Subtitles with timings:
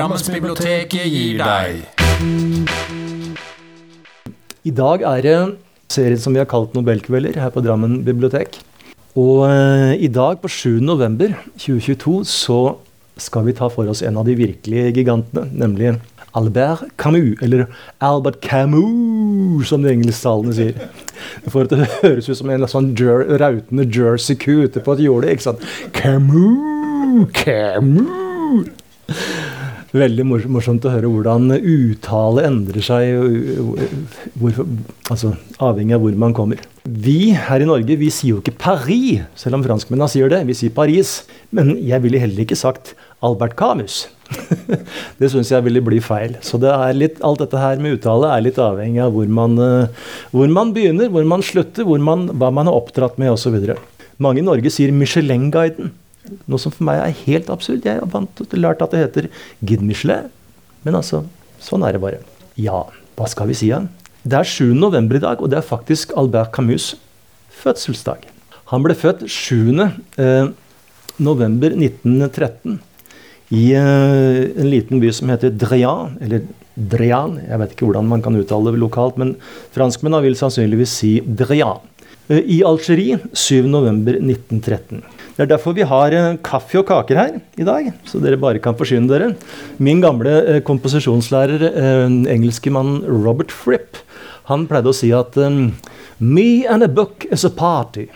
[0.00, 1.82] Drammensbiblioteket gir deg.
[4.64, 5.34] I dag er det
[5.92, 8.56] serien som vi har kalt Nobelkvelder her på Drammen bibliotek.
[9.20, 10.80] Og eh, i dag, på 7.
[10.80, 12.78] november 2022, så
[13.20, 15.92] skal vi ta for oss en av de virkelige gigantene, nemlig
[16.32, 17.68] Albert Camus, eller
[18.00, 20.80] Albert Camus, som de engelsktalende sier.
[21.52, 25.04] For at det høres ut som en sånn jer rautende jersey ku ute på et
[25.10, 25.36] jorde.
[25.92, 28.78] Camus, Camus.
[29.90, 33.08] Veldig morsomt å høre hvordan uttale endrer seg,
[34.38, 34.60] hvor,
[35.10, 36.60] altså, avhengig av hvor man kommer.
[36.86, 40.44] Vi her i Norge vi sier jo ikke Paris, selv om franskmennene sier det.
[40.46, 41.24] Vi sier Paris.
[41.50, 42.94] Men jeg ville heller ikke sagt
[43.26, 44.04] Albert Camus.
[45.18, 46.36] det syns jeg ville bli feil.
[46.46, 49.58] Så det er litt, alt dette her med uttale er litt avhengig av hvor man,
[49.58, 53.58] uh, hvor man begynner, hvor man slutter, hvor man, hva man har oppdratt med osv.
[54.22, 55.90] Mange i Norge sier Michelin-guiden.
[56.46, 57.86] Noe som for meg er helt absurd.
[57.86, 59.30] Jeg har lært at det heter
[59.80, 60.28] Michelin.
[60.84, 61.24] Men altså,
[61.62, 62.20] sånn er det bare.
[62.60, 62.84] Ja,
[63.16, 63.70] hva skal vi si?
[63.72, 63.82] Ja?
[64.22, 64.74] Det er 7.
[64.76, 66.94] november i dag, og det er faktisk Albert Camus'
[67.62, 68.26] fødselsdag.
[68.72, 69.80] Han ble født 7.
[70.20, 70.52] Eh,
[71.20, 72.78] november 1913
[73.50, 76.44] i eh, en liten by som heter Drian, eller
[76.76, 79.34] Drian, jeg vet ikke hvordan man kan uttale det lokalt, men
[79.74, 81.82] franskmennene vil sannsynligvis si Drian.
[82.30, 85.02] Eh, I Algerie 7.11.1913.
[85.40, 88.60] Det er derfor vi har eh, kaffe og kaker her i dag, så dere bare
[88.60, 89.30] kan forsyne dere.
[89.80, 91.62] Min gamle eh, komposisjonslærer,
[92.28, 94.02] engelskemannen Robert Fripp,
[94.50, 95.38] han pleide å si at
[96.20, 98.10] Me and a book is a party.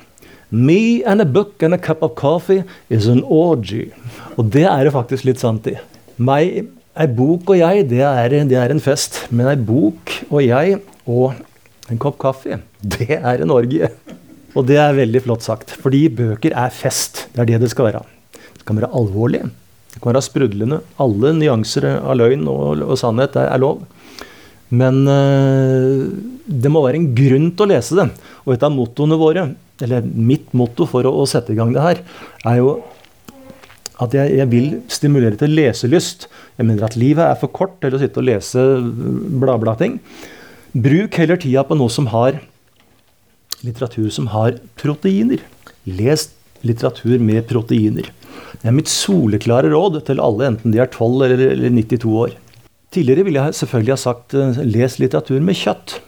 [0.50, 3.86] Me and a book and a cup of coffee is an orgy.
[4.36, 5.78] Og det er det faktisk litt sant i.
[6.20, 9.22] Meg, ei bok og jeg, det er, det er en fest.
[9.32, 10.76] Men ei bok og jeg
[11.08, 11.40] og
[11.88, 13.88] en kopp kaffe, det er en orgie.
[14.54, 15.74] Og det er veldig flott sagt.
[15.82, 17.26] Fordi bøker er fest.
[17.34, 18.04] Det er det det skal være.
[18.34, 19.42] Det kan være alvorlig.
[19.94, 20.80] Det kan være sprudlende.
[21.02, 23.84] Alle nyanser av løgn og, og sannhet er, er, lov.
[24.74, 26.06] Men øh,
[26.46, 28.08] det må være en grunn til å lese det.
[28.46, 29.48] Og et av mottoene våre,
[29.84, 32.02] eller mitt motto for å, å sette i gang det her,
[32.46, 32.74] er jo
[34.02, 36.26] at jeg, jeg, vil stimulere til leselyst.
[36.58, 38.64] Jeg mener at livet er for kort til å sitte og lese
[39.42, 40.00] bla-bla-ting.
[40.74, 42.40] Bruk heller tida på noe som har
[43.64, 45.42] litteratur som har proteiner.
[45.84, 46.28] Les
[46.64, 48.08] litteratur med proteiner.
[48.60, 52.34] Det er mitt soleklare råd til alle, enten de er 12 eller, eller 92 år.
[52.94, 55.98] Tidligere ville jeg selvfølgelig ha sagt uh, les litteratur med kjøtt.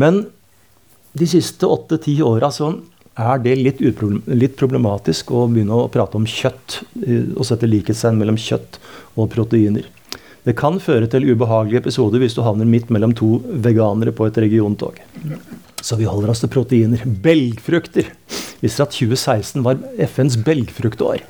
[0.00, 0.26] Men
[1.14, 2.74] de siste åtte-ti åra så
[3.14, 6.80] er det litt, litt, problematisk å begynne å prate om kjøtt
[7.38, 8.80] og sette likhetstegn mellom kjøtt
[9.14, 9.86] og proteiner.
[10.44, 14.40] Det kan føre til ubehagelige episoder hvis du havner midt mellom to veganere på et
[14.44, 14.98] regiontog.
[15.80, 17.00] Så vi holder oss til proteiner.
[17.04, 18.10] Belgfrukter.
[18.60, 21.24] Visste at 2016 var FNs belgfruktår.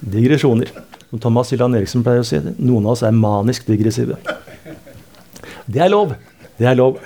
[0.00, 0.72] Digresjoner.
[1.10, 4.16] Som Thomas Hylland Eriksen pleier å si, noen av oss er manisk digressive.
[5.64, 6.16] Det er lov.
[6.58, 6.98] Det er lov.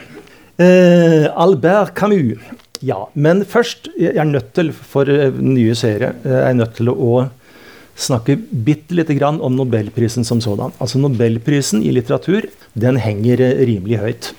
[0.59, 2.39] Eh, Albert Camus.
[2.81, 6.77] Ja, men først Jeg er nødt til, for uh, nye serie, uh, jeg er nødt
[6.79, 7.25] til å
[7.99, 10.73] snakke bitte lite grann om nobelprisen som sådan.
[10.79, 12.47] Altså Nobelprisen i litteratur
[12.79, 14.31] den henger eh, rimelig høyt.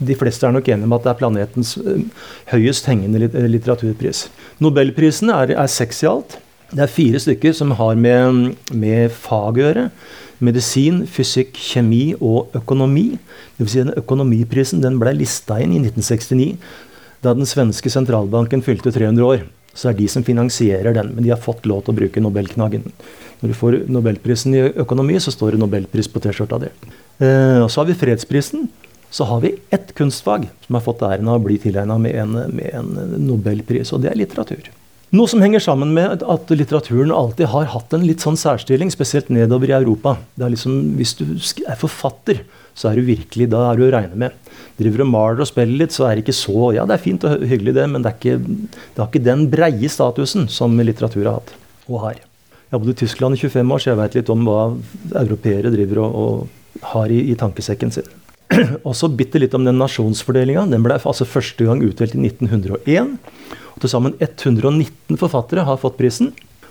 [0.00, 2.06] De fleste er nok enige om at det er planetens eh,
[2.52, 4.26] høyest hengende eh, litteraturpris.
[4.62, 6.38] Nobelprisene er, er seks i alt.
[6.70, 9.86] Det er fire stykker som har med, med fag å gjøre.
[10.40, 13.12] Medisin, fysikk, kjemi og økonomi.
[13.56, 16.54] Det vil si den Økonomiprisen den ble lista inn i 1969,
[17.20, 19.42] da den svenske sentralbanken fylte 300 år
[19.74, 21.12] så er de som finansierer den.
[21.14, 22.90] Men de har fått lov til å bruke Nobelknaggen.
[23.40, 26.70] Når du får Nobelprisen i økonomi, så står det Nobelpris på T-skjorta di.
[27.24, 28.68] Eh, og så har vi fredsprisen.
[29.10, 32.68] Så har vi ett kunstfag som har fått æren av å bli tilegna med, med,
[32.70, 34.68] en nobelpris, og det er litteratur.
[35.10, 39.32] Noe som henger sammen med at litteraturen alltid har hatt en litt sånn særstilling, spesielt
[39.34, 40.14] nedover i Europa.
[40.38, 41.24] Det er liksom, Hvis du
[41.66, 42.44] er forfatter,
[42.80, 45.82] så er du virkelig da er du å regne med driver og maler og spiller
[45.82, 48.14] litt, så er det ikke så Ja, det er fint og hyggelig, det, men det,
[48.16, 51.54] ikke, det har ikke den breie statusen som litteratur har hatt
[51.90, 52.20] og har.
[52.70, 54.60] Jeg har bodd i Tyskland i 25 år, så jeg vet litt om hva
[55.24, 58.06] europeere driver og, og har i, i, tankesekken sin.
[58.90, 60.68] Også bitte litt om den nasjonsfordelinga.
[60.70, 63.16] Den ble altså første gang utdelt i 1901.
[63.74, 66.30] Og Til sammen 119 forfattere har fått prisen.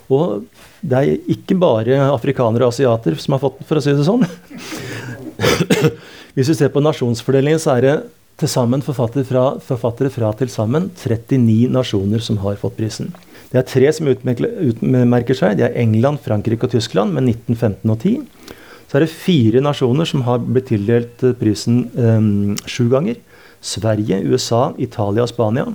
[0.10, 0.48] Og
[0.82, 4.08] det er ikke bare afrikanere og asiater som har fått den, for å si det
[4.08, 4.24] sånn.
[6.36, 7.96] Hvis vi ser på nasjonsfordelingen, så er det
[8.40, 13.12] til sammen forfattere fra, forfattere fra til sammen 39 nasjoner som har fått prisen.
[13.50, 15.58] Det er tre som utmerker seg.
[15.58, 18.54] Det er England, Frankrike og Tyskland med 19, 15 og 10.
[18.90, 23.20] Så er det fire nasjoner som har blitt tildelt eh, prisen um, sju ganger.
[23.62, 25.68] Sverige, USA, Italia og Spania.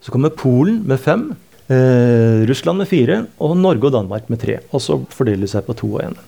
[0.00, 1.30] Så kommer Polen med fem.
[1.68, 3.22] Eh, Russland med fire.
[3.40, 4.58] Og Norge og Danmark med tre.
[4.72, 6.18] Og så fordeler det seg på to og én.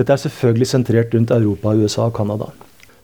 [0.00, 2.46] Dette er selvfølgelig sentrert rundt Europa, USA og Canada.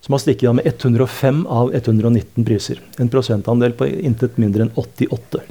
[0.00, 2.81] Som har stikket av med 105 av 119 priser.
[3.02, 5.43] En prosentandel på intet mindre enn 88.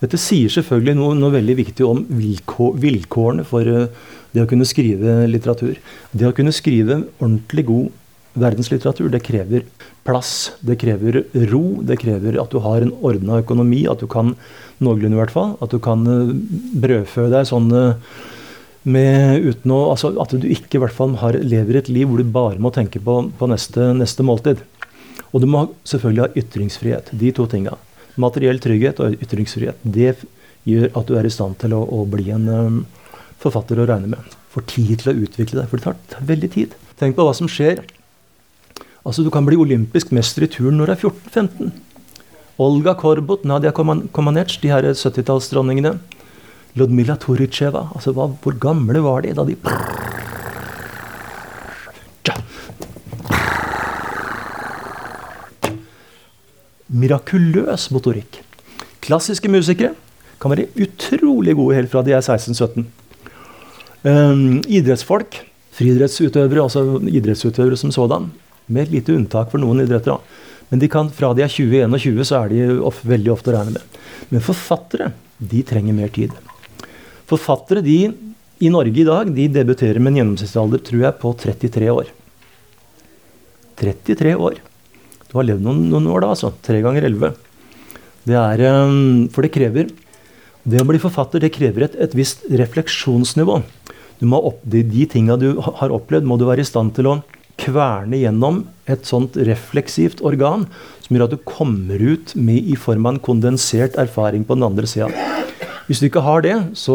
[0.00, 3.86] Dette sier selvfølgelig noe, noe veldig viktig om vilkår, vilkårene for uh,
[4.32, 5.76] det å kunne skrive litteratur.
[6.10, 9.68] Det å kunne skrive ordentlig god verdenslitteratur, det krever
[10.08, 10.34] plass.
[10.66, 11.20] Det krever
[11.52, 11.62] ro.
[11.86, 14.34] Det krever at du har en ordna økonomi, at du kan
[14.80, 16.34] noenlunde i hvert fall, at du kan uh,
[16.82, 18.18] brødfø deg sånn uh,
[18.82, 22.20] med, uten å, altså At du ikke i hvert fall har, lever et liv hvor
[22.20, 24.62] du bare må tenke på, på neste, neste måltid.
[25.30, 27.12] Og du må selvfølgelig ha ytringsfrihet.
[27.12, 27.76] De to tinga.
[28.20, 29.82] Materiell trygghet og ytringsfrihet.
[29.84, 30.14] Det
[30.68, 32.80] gjør at du er i stand til å, å bli en um,
[33.40, 34.36] forfatter å regne med.
[34.50, 36.74] Får tid til å utvikle deg, for det tar, tar veldig tid.
[37.00, 37.84] Tenk på hva som skjer.
[39.04, 41.70] Altså, Du kan bli olympisk mester i turn når du er 14-15.
[42.60, 45.94] Olga Korbut, Nadia Komanec, de her 70-tallsdronningene.
[46.78, 47.88] Ludmila Toritsjeva.
[47.94, 49.58] Altså, hva, hvor gamle var de da de
[56.90, 58.40] mirakuløs motorikk.
[59.04, 59.94] Klassiske musikere
[60.40, 62.86] kan være utrolig gode helt fra de er 16-17.
[64.00, 65.36] Um, idrettsfolk,
[65.76, 68.30] friidrettsutøvere, altså idrettsutøvere som sådan,
[68.66, 70.20] med et lite unntak for noen idretter.
[70.70, 73.76] Men de kan, fra de er 20-21, så er de of, veldig ofte å regne
[73.76, 73.98] med.
[74.30, 76.34] Men forfattere de trenger mer tid.
[77.30, 77.98] Forfattere de,
[78.60, 82.10] i Norge i dag de debuterer med en gjennomsnittsalder tror jeg, på 33 år.
[83.80, 84.58] 33 år.
[85.30, 86.50] Du har levd noen, noen år da, altså.
[86.66, 87.32] Tre ganger elleve.
[88.26, 89.88] Det er um, For det krever
[90.68, 93.60] Det å bli forfatter det krever et, et visst refleksjonsnivå.
[94.20, 97.20] Opp, de, de tinga du har opplevd, må du være i stand til å
[97.60, 100.66] kverne gjennom et sånt refleksivt organ
[101.04, 104.66] som gjør at du kommer ut med i form av en kondensert erfaring på den
[104.68, 105.08] andre sida.
[105.90, 106.94] Hvis du ikke har det, så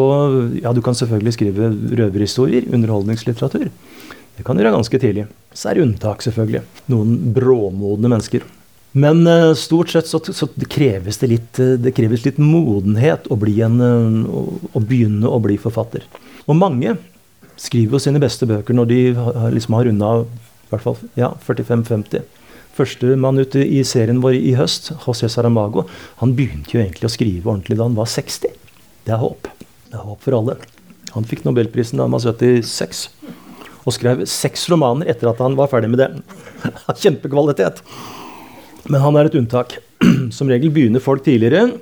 [0.56, 1.68] ja, du kan selvfølgelig skrive
[2.00, 3.68] røverhistorier, underholdningslitteratur.
[4.36, 5.26] Det kan du gjøre ganske tidlig.
[5.52, 6.62] Så er det unntak, selvfølgelig.
[6.88, 8.46] Noen bråmodne mennesker.
[8.96, 13.36] Men uh, stort sett så, så kreves det litt, uh, det kreves litt modenhet å,
[13.36, 13.76] en,
[14.24, 16.06] å, å, begynne å bli forfatter.
[16.48, 16.96] Og mange
[17.60, 20.12] skriver jo sine beste bøker når de har, liksom har runda
[20.70, 22.24] hvert fall ja, 45-50.
[22.76, 25.84] Førstemann ute i serien vår i høst, José Saramago,
[26.20, 28.64] han begynte jo egentlig å skrive ordentlig da han var 60.
[29.06, 29.46] Det er håp.
[29.86, 30.56] Det er håp for alle.
[31.14, 33.06] Han fikk nobelprisen da han var 76
[33.86, 36.08] og skrev seks romaner etter at han var ferdig med det.
[37.02, 37.76] Kjempekvalitet.
[38.90, 39.76] Men han er et unntak.
[40.36, 41.78] Som regel begynner folk tidligere,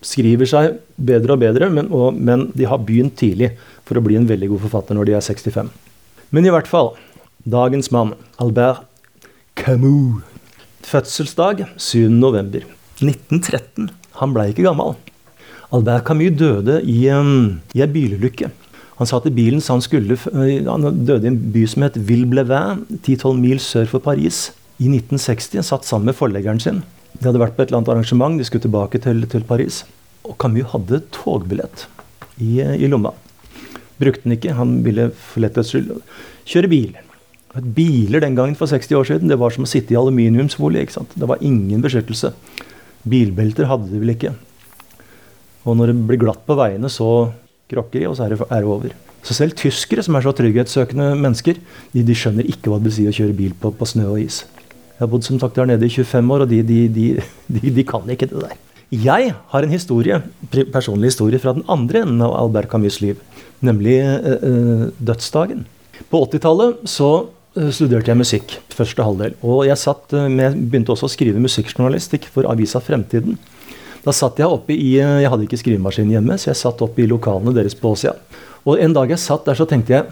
[0.00, 3.50] skriver seg bedre og bedre, men, og, men de har begynt tidlig
[3.88, 5.68] for å bli en veldig god forfatter når de er 65.
[6.30, 6.88] Men i hvert fall
[7.50, 8.86] dagens mann, Albert
[9.58, 10.22] Camus.
[10.86, 13.90] Fødselsdag 7.11.1913.
[14.22, 14.94] Han blei ikke gammel.
[15.70, 18.48] Albert Camus døde i, um, i en bilulykke.
[18.98, 21.96] Han satt i bilen så han skulle eh, Han døde i en by som het
[22.08, 24.50] Villblevin, 10-12 mil sør for Paris.
[24.82, 26.82] I 1960 han satt sammen med forleggeren sin.
[27.14, 29.84] De hadde vært på et eller annet arrangement, de skulle tilbake til, til Paris.
[30.26, 31.86] Og Camus hadde togbillett
[32.40, 33.14] i, i, lomma.
[34.00, 35.94] Brukte den ikke, han ville for lettets skyld
[36.50, 36.98] kjøre bil.
[37.76, 40.82] Biler den gangen for 60 år siden det var som å sitte i aluminiumsfolie.
[40.82, 41.14] ikke sant?
[41.14, 42.34] Det var ingen beskyttelse.
[43.06, 44.34] Bilbelter hadde de vel ikke.
[45.68, 47.30] Og når det blir glatt på veiene, så
[47.70, 48.94] krokker de, og så er det, er det, over.
[49.26, 51.60] Så selv tyskere, som er så trygghetssøkende mennesker,
[51.92, 54.22] de, de, skjønner ikke hva det vil si å kjøre bil på, på snø og
[54.22, 54.42] is.
[54.96, 56.62] Jeg har bodd som sagt der nede i 25 år, og de,
[56.96, 58.56] de, de kan ikke det der.
[58.90, 60.16] Jeg har en historie,
[60.74, 63.20] personlig historie fra den andre enden av Albert Camus' liv,
[63.62, 65.62] nemlig øh, dødsdagen.
[66.10, 67.10] På 80-tallet så
[67.54, 69.36] øh, studerte jeg musikk første halvdel.
[69.46, 73.38] Og jeg satt med, begynte også å skrive musikkjournalistikk for avisa Fremtiden.
[74.04, 77.08] Da satt jeg oppe i Jeg hadde ikke skrivemaskin hjemme, så jeg satt oppe i
[77.10, 78.14] lokalene deres på Åsia.
[78.64, 80.10] Og en dag jeg satt der, så tenkte jeg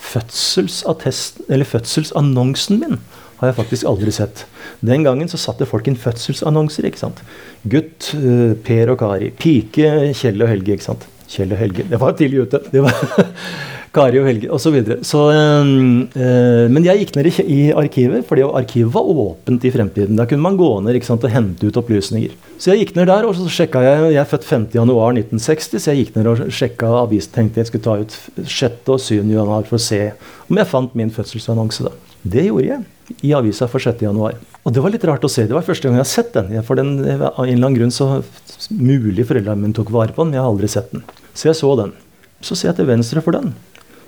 [0.00, 2.96] Fødselsattesten, eller fødselsannonsen min
[3.40, 4.44] har jeg faktisk aldri sett.
[4.84, 6.88] Den gangen så satte folk inn fødselsannonser.
[6.88, 7.22] ikke sant?
[7.64, 9.30] Gutt, eh, Per og Kari.
[9.30, 10.76] Pike, Kjell og Helge.
[10.76, 11.06] ikke sant?
[11.28, 11.86] Kjell og Helge.
[11.88, 12.60] Det var tidlig ute.
[12.72, 12.92] Det var
[13.90, 14.62] Kari og Helge osv.
[14.62, 14.96] Så videre.
[15.02, 20.16] så, øh, men jeg gikk ned i, i arkivet, fordi arkivet var åpent i fremtiden.
[20.16, 22.30] Da kunne man gå ned sant, og hente ut opplysninger.
[22.56, 26.04] Så jeg gikk ned der, og så sjekka jeg Jeg er født 50.1.1960, så jeg
[26.04, 27.32] gikk ned og sjekka avisen.
[27.34, 28.14] Tenkte jeg skulle ta ut
[28.46, 28.86] 6.
[28.86, 29.24] og 7.
[29.26, 30.12] januar for å se
[30.48, 31.92] om jeg fant min fødselsannonse da.
[32.22, 34.04] Det gjorde jeg i avisa for 6.
[34.06, 34.36] januar.
[34.62, 35.48] Og det var litt rart å se.
[35.48, 36.62] Det var første gang jeg har sett den.
[36.62, 38.22] For den, Av en eller annen grunn så
[38.70, 41.02] mulig foreldrene mine tok vare på den, men jeg har aldri sett den.
[41.34, 41.96] Så jeg så den.
[42.44, 43.50] Så ser jeg til venstre for den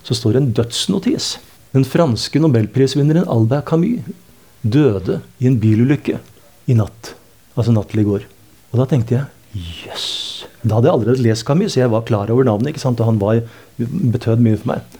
[0.06, 1.36] så står det en dødsnotis.
[1.72, 4.04] Den franske nobelprisvinneren Albert Camus
[4.62, 6.18] døde i en bilulykke
[6.70, 7.14] i natt.
[7.56, 8.26] Altså natt til i går.
[8.72, 10.06] Og da tenkte jeg jøss.
[10.06, 10.32] Yes.
[10.62, 12.70] Da hadde jeg allerede lest Camus, så jeg var klar over navnet.
[12.72, 13.00] ikke sant?
[13.02, 13.42] Og han var,
[13.78, 14.98] betød mye for meg.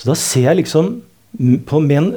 [0.00, 0.94] Så da ser jeg liksom
[1.68, 2.10] på, med en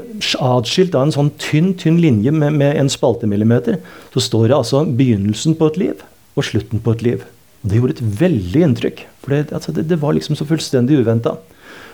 [0.43, 3.79] atskilt av en sånn tynn tynn linje med, med en spaltemillimeter,
[4.15, 7.27] så står det altså begynnelsen på et liv og slutten på et liv.
[7.63, 9.05] Og Det gjorde et veldig inntrykk.
[9.23, 11.35] For det, altså, det, det var liksom så fullstendig uventa.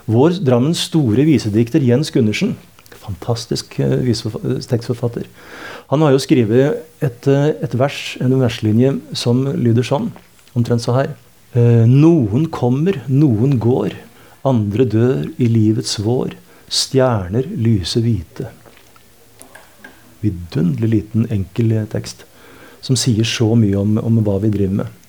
[0.10, 2.56] Vår Drammens store visedikter Jens Gundersen,
[3.02, 4.02] fantastisk uh,
[4.70, 5.28] tekstforfatter,
[5.92, 10.12] han har jo skrevet et, uh, et vers, en verslinje som lyder sånn,
[10.58, 11.14] omtrent så her.
[11.56, 13.98] Uh, noen kommer, noen går.
[14.48, 16.38] Andre dør i livets vår.
[16.72, 18.50] Stjerner lyser hvite.
[20.22, 22.26] Vidunderlig liten, enkel tekst
[22.82, 25.01] som sier så mye om, om, hva vi driver med.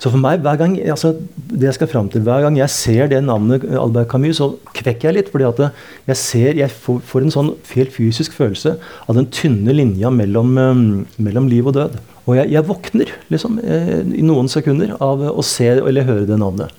[0.00, 3.10] Så for meg, hver gang, altså, det jeg skal fram til, hver gang jeg ser
[3.10, 5.28] det navnet Albert Camus, så kvekker jeg litt.
[5.32, 5.60] fordi at
[6.08, 10.86] jeg ser, jeg får, en sånn helt fysisk følelse av den tynne linja mellom, um,
[11.20, 11.98] mellom liv og død.
[12.24, 16.40] Og jeg, jeg våkner liksom, eh, i noen sekunder av å se eller høre det
[16.40, 16.72] navnet.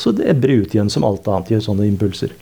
[0.00, 2.32] Så det ebber ut igjen som alt annet gjør sånne impulser.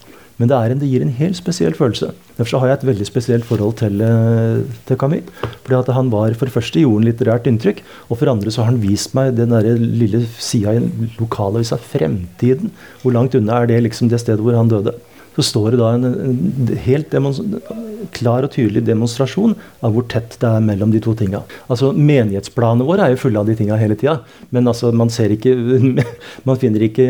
[0.40, 2.14] Men det, en, det, gir en helt spesiell følelse.
[2.38, 5.28] Derfor har jeg et veldig spesielt forhold til, eh, til Camus.
[5.66, 8.70] Fordi han var for det første gjorde en litterært inntrykk, og for andre så har
[8.72, 12.72] han vist meg den der lille sida i lokalavisa Fremtiden.
[13.02, 14.96] Hvor langt unna er det liksom det stedet hvor han døde?
[15.36, 17.12] Så står det da en, en helt
[18.16, 19.54] klar og tydelig demonstrasjon
[19.84, 21.42] av hvor tett det er mellom de to tinga.
[21.70, 24.18] Altså, menighetsplanene våre er jo fulle av de tinga hele tida.
[24.54, 25.54] Men altså, man, ikke,
[26.48, 27.08] man finner ikke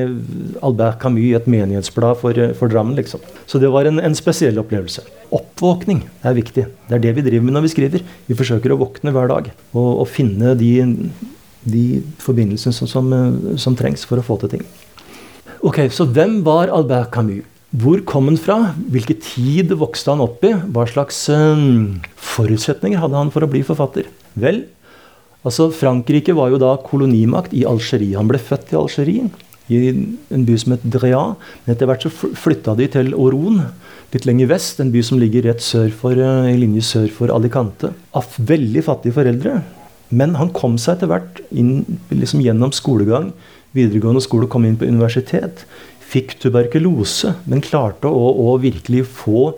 [0.66, 3.22] Albert Camus i et menighetsblad for, for Drammen, liksom.
[3.46, 5.04] Så det var en, en, spesiell opplevelse.
[5.34, 6.66] Oppvåkning er viktig.
[6.88, 8.06] Det er det vi driver med når vi skriver.
[8.28, 10.72] Vi forsøker å våkne hver dag og, og finne de,
[11.64, 11.84] de
[12.22, 13.14] forbindelsene som, som,
[13.60, 14.68] som trengs for å få til ting.
[15.60, 17.44] Ok, Så hvem var Albert Camus?
[17.70, 18.72] Hvor kom han fra?
[18.90, 20.56] Hvilken tid vokste han opp i?
[20.74, 24.08] Hva slags um, forutsetninger hadde han for å bli forfatter?
[24.42, 24.64] Vel,
[25.46, 28.16] altså Frankrike var jo da kolonimakt i Algerie.
[28.18, 29.28] Han ble født i Algerie,
[29.70, 29.92] i
[30.34, 31.20] en by som het Drea.
[31.62, 33.62] Men etter hvert så flytta de til Oron,
[34.10, 34.82] litt lenger vest.
[34.82, 37.92] En by som ligger rett sør for, uh, i linje sør for Alicante.
[38.18, 39.60] Av veldig fattige foreldre.
[40.10, 43.30] Men han kom seg etter hvert inn liksom gjennom skolegang,
[43.78, 45.62] videregående skole, kom inn på universitet
[46.10, 49.50] fikk tuberkulose, men klarte å, å virkelig få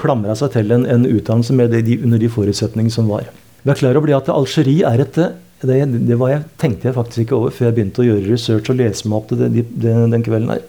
[0.00, 3.28] klamra seg til en, en utdannelse det, de, under de forutsetningene som var.
[3.62, 5.20] Vi er klar over at Algerie er et
[5.60, 5.76] det,
[6.08, 9.08] det jeg, tenkte jeg faktisk ikke over før jeg begynte å gjøre research og lese
[9.10, 10.62] meg opp til det, det, den kvelden her.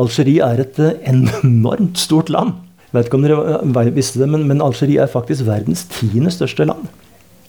[0.00, 0.78] Algerie er et
[1.10, 2.54] enormt stort land.
[2.90, 6.68] Jeg vet ikke om dere visste det, men, men Algerie er faktisk verdens tiende største
[6.68, 6.86] land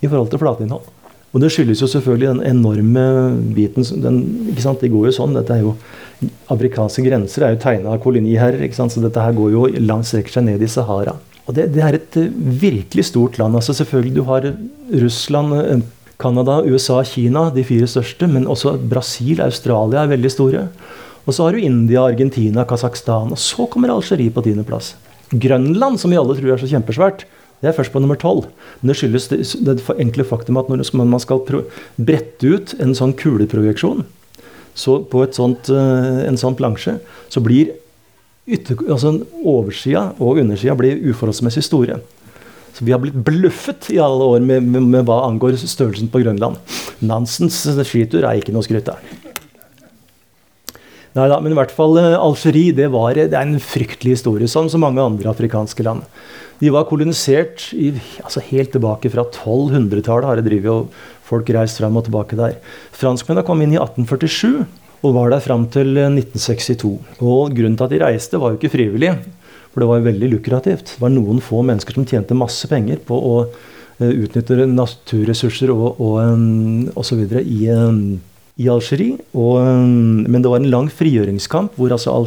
[0.01, 0.89] i forhold til flateinnhold.
[1.31, 3.03] Og det skyldes jo selvfølgelig den enorme
[3.55, 4.17] biten den,
[4.51, 4.81] ikke sant?
[4.81, 5.37] Det går jo sånn.
[5.37, 5.75] dette er jo
[6.53, 8.69] Afrikanske grenser er jo tegna av koloniherrer.
[8.77, 11.15] Så dette her går jo langt strekker seg ned i Sahara.
[11.47, 12.29] Og det, det, er et uh,
[12.61, 13.57] virkelig stort land.
[13.57, 14.45] altså Selvfølgelig du har
[15.01, 15.81] Russland, uh,
[16.21, 18.29] Canada, USA, Kina, de fire største.
[18.29, 20.67] Men også Brasil, Australia er veldig store.
[21.25, 23.33] Og så har du India, Argentina, Kasakhstan.
[23.33, 24.93] Og så kommer Algerie på tiendeplass.
[25.31, 27.25] Grønland, som vi alle tror er så kjempesvært,
[27.61, 28.47] det er først på nummer tolv.
[28.81, 31.43] Men det skyldes det, det enkle faktum at når man skal
[31.97, 34.01] brette ut en sånn kuleprojeksjon
[34.73, 36.97] så på sånt, eh, en sånn plansje,
[37.29, 37.73] så blir
[38.47, 39.13] ytter, altså
[39.43, 41.99] oversida og undersida uforholdsmessig store.
[42.71, 46.23] Så vi har blitt bløffet i alle år med, med, med hva angår størrelsen på
[46.23, 46.57] Grønland.
[47.03, 48.89] Nansens skitur er ikke noe skryt.
[51.11, 54.47] Nei da, men i hvert fall eh, Algerie det, var, det er en fryktelig historie,
[54.47, 56.07] sånn som mange andre afrikanske land.
[56.61, 57.89] De var kolonisert i,
[58.21, 60.27] altså helt tilbake fra 1200-tallet.
[60.29, 62.57] har det drivet og folk reiste fram og tilbake der.
[62.95, 64.65] Franskmennene kom inn i 1847
[65.01, 66.91] og var der fram til 1962.
[67.23, 69.15] Og Grunnen til at de reiste, var jo ikke frivillig,
[69.71, 70.95] for det var jo veldig lukrativt.
[70.95, 75.87] Det var noen få mennesker som tjente masse penger på å uh, utnytte naturressurser og,
[75.95, 77.63] og, um, og så videre i,
[78.61, 79.17] i Algerie.
[79.33, 82.21] Men det var en lang frigjøringskamp hvor altså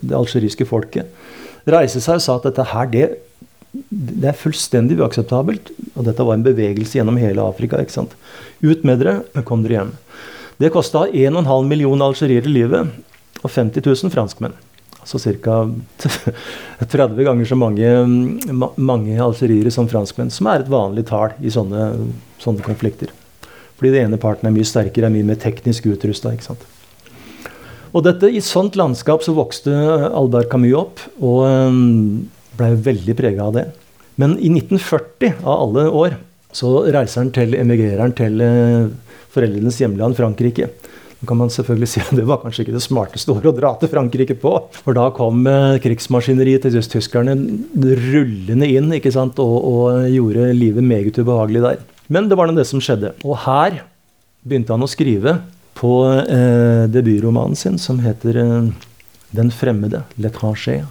[0.00, 1.06] det algeriske folket
[1.68, 3.08] reiste seg og sa at dette her, det
[3.72, 5.70] det er fullstendig uakseptabelt.
[5.94, 7.80] Og dette var en bevegelse gjennom hele Afrika.
[7.80, 8.16] ikke sant?
[8.62, 9.92] Ut med dere, kom dere hjem.
[10.60, 12.90] Det kosta 1,5 million algeriere livet
[13.40, 14.56] og 50 000 franskmenn.
[15.00, 15.62] Altså ca.
[16.84, 17.88] 30 ganger så mange,
[18.76, 21.86] mange algeriere som franskmenn, som er et vanlig tall i sånne,
[22.42, 23.14] sånne konflikter.
[23.78, 26.34] Fordi den ene parten er mye sterkere, er mye mer teknisk utrusta.
[27.90, 29.72] Og dette, I sånt landskap så vokste
[30.12, 31.00] Albert Camus opp.
[31.16, 32.28] og
[32.60, 33.66] blei veldig prega av det.
[34.20, 36.16] Men i 1940, av alle år,
[36.52, 38.88] så reiser han til, emigrerer han til eh,
[39.34, 40.68] foreldrenes hjemland Frankrike.
[41.20, 43.74] Nå kan man selvfølgelig si at Det var kanskje ikke det smarteste året å dra
[43.78, 44.54] til Frankrike på.
[44.80, 47.36] For da kom eh, krigsmaskineriet til tyskerne
[47.76, 51.82] rullende inn ikke sant, og, og gjorde livet meget ubehagelig der.
[52.10, 53.14] Men det var nå det som skjedde.
[53.22, 53.82] Og her
[54.42, 55.38] begynte han å skrive
[55.78, 58.72] på eh, debutromanen sin som heter eh,
[59.30, 60.88] 'Den fremmede', 'L'étranger'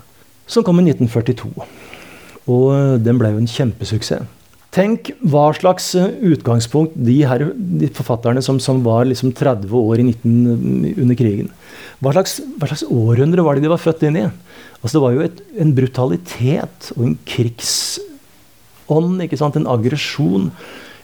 [0.49, 1.53] som kom i 1942.
[2.49, 4.35] Og eh, den ble jo en kjempesuksess.
[4.73, 10.01] Tenk hva slags eh, utgangspunkt de, her, de forfatterne som, som, var liksom 30 år
[10.01, 11.49] i 19, under krigen
[11.99, 14.27] hva slags, hva slags, århundre var det de var født inn i?
[14.79, 18.05] Altså Det var jo et, en brutalitet og en krigsånd,
[19.25, 19.57] ikke sant?
[19.59, 20.45] en aggresjon.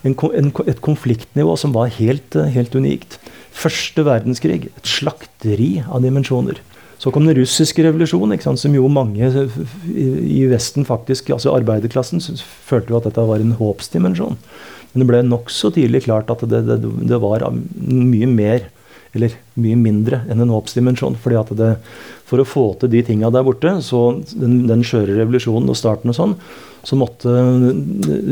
[0.06, 3.18] Et konfliktnivå som var helt, eh, helt unikt.
[3.56, 6.62] Første verdenskrig, et slakteri av dimensjoner.
[7.06, 12.24] Så kom den russiske revolusjonen, som jo mange i Vesten faktisk, altså arbeiderklassen,
[12.66, 14.40] følte jo at dette var en håpsdimensjon.
[14.90, 18.66] Men det ble nokså tidlig klart at det, det, det, var mye mer,
[19.14, 21.20] eller mye mindre, enn en håpsdimensjon.
[21.22, 21.70] fordi at det,
[22.26, 26.10] For å få til de tinga der borte, så den, den skjøre revolusjonen og starten
[26.10, 26.38] og sånn,
[26.86, 27.32] så måtte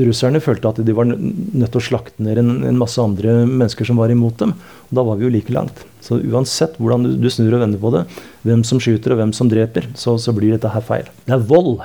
[0.06, 3.88] russerne følte at de var nødt til å slakte ned en, en, masse andre mennesker
[3.90, 4.54] som var imot dem.
[4.90, 5.82] Og da var vi jo like langt.
[6.06, 8.04] Så uansett hvordan du, du snur og vender på det,
[8.46, 11.10] hvem som skyter og hvem som dreper, så, så blir dette her feil.
[11.26, 11.82] Det er vold,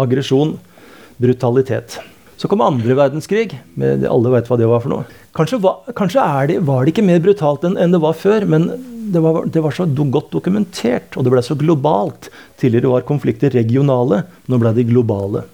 [0.00, 0.58] aggresjon,
[1.20, 2.00] brutalitet.
[2.40, 3.56] Så kom andre verdenskrig.
[3.80, 5.08] Med, alle vet hva det var for noe.
[5.36, 8.70] Kanskje, var, kanskje det, var det ikke mer brutalt enn, enn det var før, men
[9.10, 12.30] det var, det var, så godt dokumentert, og det ble så globalt.
[12.60, 15.44] Tidligere var konflikter regionale, nå ble de globale.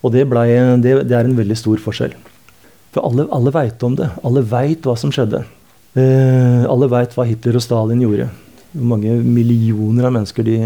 [0.00, 0.44] Og det, ble,
[0.80, 2.14] det, det, er en veldig stor forskjell.
[2.94, 4.08] For alle, alle veit om det.
[4.26, 5.42] Alle veit hva som skjedde.
[5.98, 8.30] Eh, alle veit hva Hitler og Stalin gjorde.
[8.72, 10.56] Hvor mange millioner av mennesker de,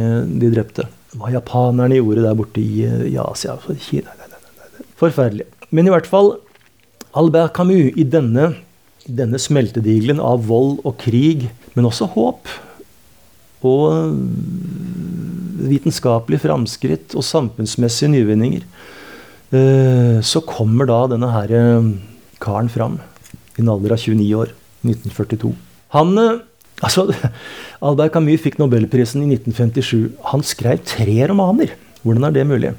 [0.40, 0.86] de drepte.
[1.18, 3.56] Hva japanerne gjorde der borte i, i Asia.
[3.88, 4.14] Kina.
[5.00, 5.48] Forferdelig.
[5.74, 6.36] Men i hvert fall
[7.14, 8.52] Albert Camus i denne,
[9.06, 12.50] denne smeltedigelen av vold og krig, men også håp
[13.64, 14.18] og
[15.64, 18.66] vitenskapelige framskritt og samfunnsmessige nyvinninger
[20.24, 21.90] så kommer da denne her eh,
[22.42, 22.98] karen fram
[23.54, 24.54] i en alder av 29 år.
[24.84, 25.54] 1942.
[25.96, 26.42] Han eh,
[26.82, 27.06] Altså,
[27.86, 30.16] Albert Camus fikk nobelprisen i 1957.
[30.32, 31.76] Han skrev tre romaner.
[32.02, 32.72] Hvordan er det mulig?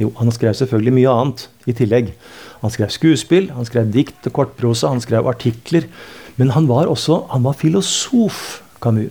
[0.00, 2.12] Jo, han skrev selvfølgelig mye annet i tillegg.
[2.60, 5.88] Han skrev skuespill, han skrev dikt og kortprosa, han skrev artikler.
[6.36, 9.10] Men han var også han var filosof, Camus.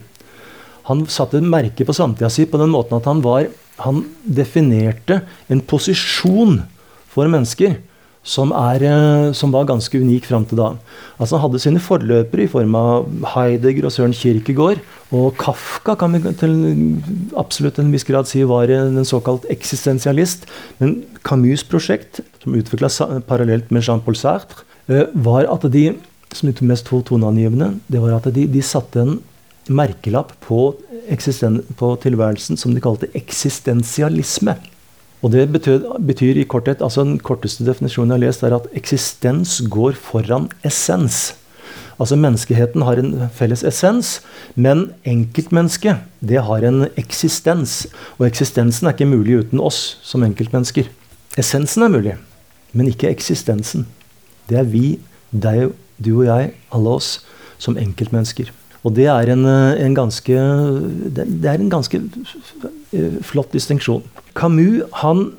[0.89, 3.45] Han satte merke på samtida si på den måten at han var
[3.81, 6.59] Han definerte en posisjon
[7.11, 7.77] for mennesker
[8.21, 10.75] som, er, eh, som var ganske unik fram til da.
[11.17, 14.81] Altså Han hadde sine forløpere i form av Heidegger og Søren Kierkegaard.
[15.11, 16.53] Og Kafka kan vi til
[17.37, 20.45] absolutt en viss grad si var en såkalt eksistensialist.
[20.79, 22.89] Men Camus' prosjekt, som utvikla
[23.27, 25.95] parallelt med Jean-Paul Sartre, eh, var at de
[26.31, 29.17] som er mest to toneangivende, det var at de, de satte en
[29.67, 30.73] merkelapp på,
[31.77, 34.55] på tilværelsen som de kalte eksistensialisme.
[35.21, 38.67] Og det betyr, betyr, i korthet, altså Den korteste definisjonen jeg har lest, er at
[38.73, 41.35] eksistens går foran essens.
[42.01, 44.21] Altså Menneskeheten har en felles essens,
[44.55, 47.85] men enkeltmennesket det har en eksistens.
[48.17, 50.89] Og eksistensen er ikke mulig uten oss som enkeltmennesker.
[51.37, 52.15] Essensen er mulig,
[52.73, 53.85] men ikke eksistensen.
[54.49, 54.97] Det er vi,
[55.29, 55.69] deg,
[56.01, 57.11] du og jeg, alle oss,
[57.61, 58.49] som enkeltmennesker.
[58.81, 60.41] Og det er en, en ganske,
[61.13, 64.01] det er en ganske eh, flott distinksjon.
[64.37, 65.29] Camus han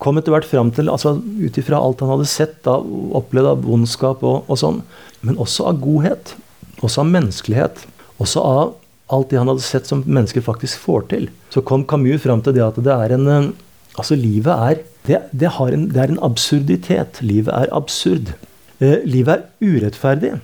[0.00, 3.64] kom etter hvert fram til, altså ut ifra alt han hadde sett og opplevd av
[3.66, 4.82] vondskap og, og, sånn,
[5.26, 6.34] men også av godhet.
[6.80, 7.82] Også av menneskelighet.
[8.22, 8.76] Også av
[9.12, 11.26] alt det han hadde sett som mennesker faktisk får til.
[11.52, 13.52] Så kom Camus fram til det at det er en
[13.98, 17.18] Altså, livet er Det, det, en, det er en absurditet.
[17.24, 18.34] Livet er absurd.
[18.78, 20.34] Eh, livet er urettferdig.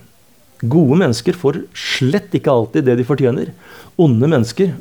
[0.64, 3.52] Gode mennesker får slett ikke alltid det de fortjener.
[4.00, 4.72] Onde mennesker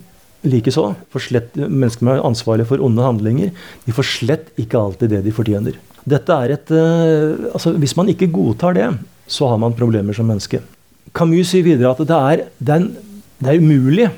[0.45, 0.91] Likeså.
[1.15, 3.51] Mennesker som er ansvarlige for onde handlinger,
[3.85, 5.77] de får slett ikke alltid det de fortjener.
[6.05, 8.91] Dette er et, uh, altså Hvis man ikke godtar det,
[9.27, 10.61] så har man problemer som menneske.
[11.15, 12.87] Camus sier videre at det er, det er,
[13.41, 14.11] det er umulig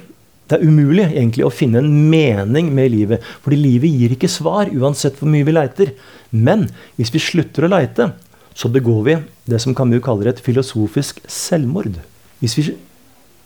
[0.47, 3.23] det er umulig egentlig å finne en mening med livet.
[3.43, 5.91] Fordi livet gir ikke svar, uansett hvor mye vi leiter.
[6.31, 8.13] Men hvis vi slutter å leite,
[8.57, 9.17] så begår vi
[9.51, 11.99] det som Camus kaller et filosofisk selvmord.
[12.39, 12.63] Hvis vi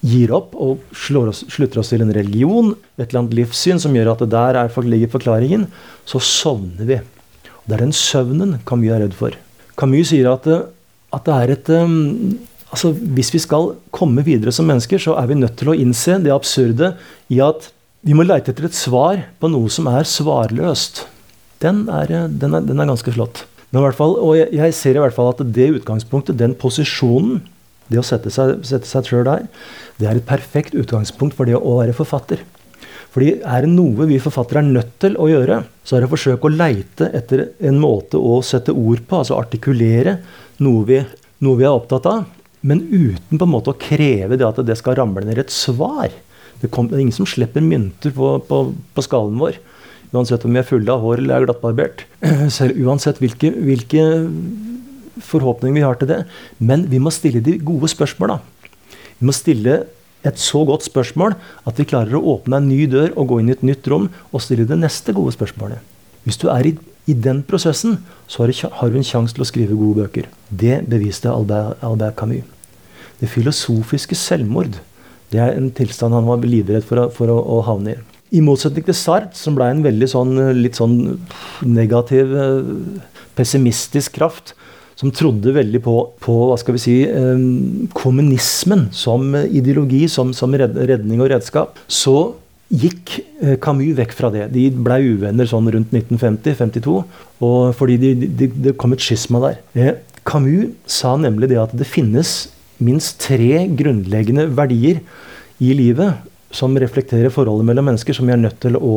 [0.02, 0.82] gir opp og
[1.30, 4.60] oss, slutter oss til en religion, et eller annet livssyn som gjør at det der
[4.64, 5.68] er, ligger forklaringen,
[6.10, 6.98] så sovner vi.
[7.62, 9.36] Og det er den søvnen Camus er redd for.
[9.78, 10.48] Camus sier at,
[11.14, 12.40] at det er et um,
[12.72, 16.18] altså Hvis vi skal komme videre som mennesker, så er vi nødt til å innse
[16.24, 16.96] det absurde
[17.30, 17.70] i at
[18.02, 21.04] vi må leite etter et svar på noe som er svarløst.
[21.62, 23.44] Den er, den er, den er ganske flott.
[23.70, 26.56] Men i hvert fall, og jeg, jeg ser i hvert fall at det utgangspunktet, den
[26.58, 27.44] posisjonen,
[27.92, 29.46] det å sette seg, sette sjøl der,
[30.00, 32.42] det er et perfekt utgangspunkt for det å være forfatter.
[33.12, 36.14] Fordi er det noe vi forfattere er nødt til å gjøre, så er det å
[36.14, 40.18] forsøke å leite etter en måte å sette ord på, altså artikulere
[40.64, 41.02] noe vi,
[41.44, 42.24] noe vi er opptatt av,
[42.62, 46.14] men uten på en måte å kreve det at det skal ramle ned et svar.
[46.62, 49.60] Det, kom, det er ingen som slipper mynter på, på, på skallen vår
[50.12, 52.02] Uansett om vi er fulle av hår eller er glattbarbert.
[52.58, 54.02] Selv uansett hvilke, hvilke
[55.26, 56.20] forhåpninger vi har til det.
[56.60, 58.40] Men vi må stille de gode spørsmåla.
[59.20, 59.84] Vi må stille
[60.28, 61.36] et så godt spørsmål
[61.68, 64.10] at vi klarer å åpne en ny dør og gå inn i et nytt rom
[64.32, 65.82] og stille det neste gode spørsmålet.
[66.26, 66.76] Hvis du er i,
[67.10, 67.98] i den prosessen,
[68.30, 70.30] så har du, har du en sjanse til å skrive gode bøker.
[70.50, 72.46] Det beviste Albert, Albert Camus.
[73.22, 74.80] Det filosofiske selvmord
[75.32, 78.00] det er en tilstand han var livredd for, for å, å havne i.
[78.36, 80.98] I motsetning til Sartre, som ble en veldig sånn, litt sånn
[81.68, 82.68] negativ, eh,
[83.36, 84.54] pessimistisk kraft,
[85.02, 87.42] som trodde veldig på, på hva skal vi si, eh,
[87.98, 92.36] kommunismen som ideologi, som, som redning og redskap, så
[92.72, 94.48] gikk eh, Camus vekk fra det.
[94.54, 96.96] De ble uvenner sånn rundt 1950-52,
[97.78, 99.60] fordi det de, de kom et skisma der.
[99.76, 99.94] Eh,
[100.28, 105.02] Camus sa nemlig det at det finnes minst tre grunnleggende verdier
[105.62, 108.96] i livet som reflekterer forholdet mellom mennesker, som vi er nødt til å,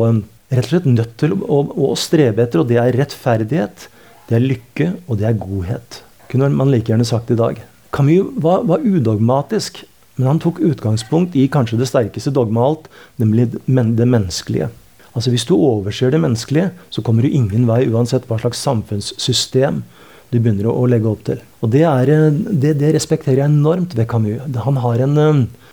[0.52, 2.62] rett og slett nødt til å, å strebe etter.
[2.62, 3.88] Og det er rettferdighet,
[4.28, 6.00] det er lykke, og det er godhet.
[6.30, 7.60] Kunne man like gjerne sagt i dag.
[7.94, 9.84] Camus var, var udogmatisk,
[10.16, 14.70] men han tok utgangspunkt i kanskje det sterkeste dogma alt, nemlig det menneskelige.
[15.14, 19.84] Altså Hvis du overser det menneskelige, så kommer du ingen vei uansett hva slags samfunnssystem
[20.32, 21.38] du begynner å, legge opp til.
[21.62, 24.42] Og det, er, det, det, respekterer jeg enormt ved Camus.
[24.64, 25.20] Han har en,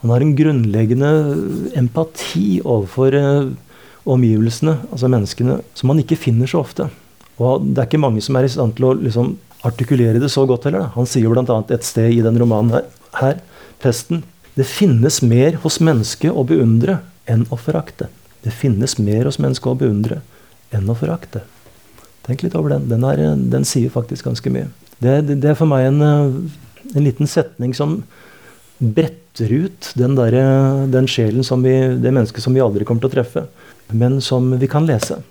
[0.03, 1.11] han har en grunnleggende
[1.79, 3.17] empati overfor
[4.05, 6.91] omgivelsene, altså menneskene, som man ikke finner så ofte.
[7.41, 9.35] Og det er ikke mange som er i stand til å liksom,
[9.67, 10.91] artikulere det så godt heller.
[10.95, 11.61] Han sier bl.a.
[11.73, 12.89] et sted i den romanen her,
[13.21, 13.41] her,
[13.81, 14.23] 'Pesten',
[14.53, 16.99] det finnes mer hos mennesket å beundre
[17.29, 18.09] enn å forakte.
[18.43, 20.19] Det finnes mer hos mennesket å beundre
[20.75, 21.43] enn å forakte.
[22.25, 22.89] Tenk litt over den.
[22.91, 23.21] Den, er,
[23.53, 24.67] den sier faktisk ganske mye.
[24.99, 28.01] Det, det, det, er for meg en, en, liten setning som
[28.77, 30.37] bretter ut den, der,
[30.93, 33.45] den sjelen som vi, det mennesket som vi aldri kommer til å treffe,
[33.89, 35.21] men som vi kan lese.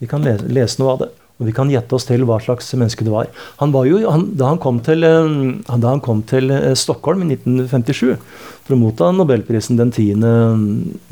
[0.00, 1.12] Vi kan lese, lese noe av det.
[1.40, 3.30] Og vi kan gjette oss til hva slags menneske det var.
[3.58, 7.24] Han var jo, han, da, han kom til, eh, da han kom til eh, Stockholm
[7.24, 8.14] i 1957
[8.64, 10.22] for å motta nobelprisen den 10.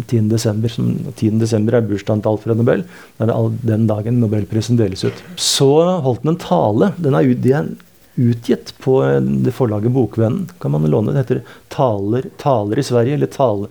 [0.07, 0.29] 10.
[0.31, 1.41] desember, som 10.
[1.43, 2.87] desember er bursdagen til Alfred Nobel,
[3.19, 5.69] det er den dagen nobelprisen deles ut, så
[6.07, 6.93] holdt han en tale.
[7.03, 7.69] Den er, de er
[8.15, 10.49] utgitt på eh, det forlaget Bokvennen.
[10.61, 11.13] kan man låne.
[11.13, 13.67] Det heter Taler, taler i Sverige, eller tale,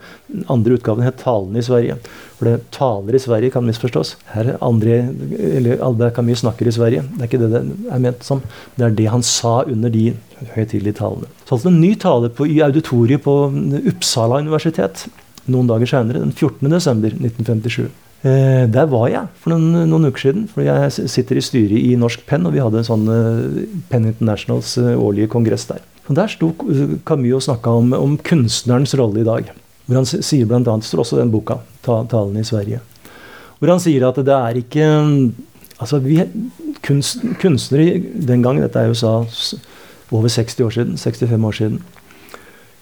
[0.48, 1.98] andre utgaven het Talene i Sverige.
[2.38, 4.16] For det taler i Sverige kan misforstås.
[4.34, 5.02] Her er André,
[5.40, 7.02] eller Albert Camus snakker i Sverige.
[7.02, 8.42] Det er ikke det det er ment som.
[8.76, 10.14] Det er det han sa under de
[10.56, 11.30] høytidelige talene.
[11.46, 13.36] Så holdt en ny tale på, i auditoriet på
[13.94, 15.06] Uppsala universitet
[15.52, 16.70] noen dager senere, den 14.
[18.22, 18.68] desember 1957.
[18.68, 20.48] Eh, der var jeg for noen, noen, uker siden.
[20.48, 24.06] for Jeg sitter i styret i Norsk Penn, og vi hadde en sånn uh, Penn
[24.06, 25.82] Internationals uh, årlige kongress der.
[26.08, 26.52] Og Der sto
[27.06, 29.52] Camus og snakka om, om, kunstnerens rolle i dag.
[29.86, 32.82] Hvor Han sier blant annet, står også den boka, ta, 'Talen i Sverige',
[33.60, 34.86] hvor han sier at det er ikke
[35.80, 36.22] altså vi,
[36.82, 39.26] kunst, Kunstnere den gangen, dette er jo sa
[40.12, 41.82] over 60 år siden, 65 år siden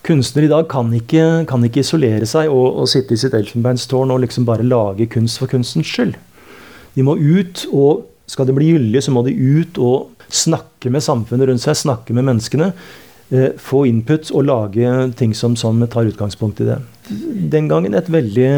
[0.10, 4.10] Kunstnere i dag kan ikke, kan ikke isolere seg og, og, sitte i sitt elfenbeinstårn
[4.10, 6.16] og liksom bare lage kunst for kunstens skyld.
[6.96, 11.06] De må ut, og skal det bli gyldige, så må de ut og snakke med
[11.06, 12.72] samfunnet rundt seg, snakke med menneskene.
[13.30, 16.80] Eh, få input og lage ting som, sånn tar utgangspunkt i det.
[17.54, 18.50] Den gangen et veldig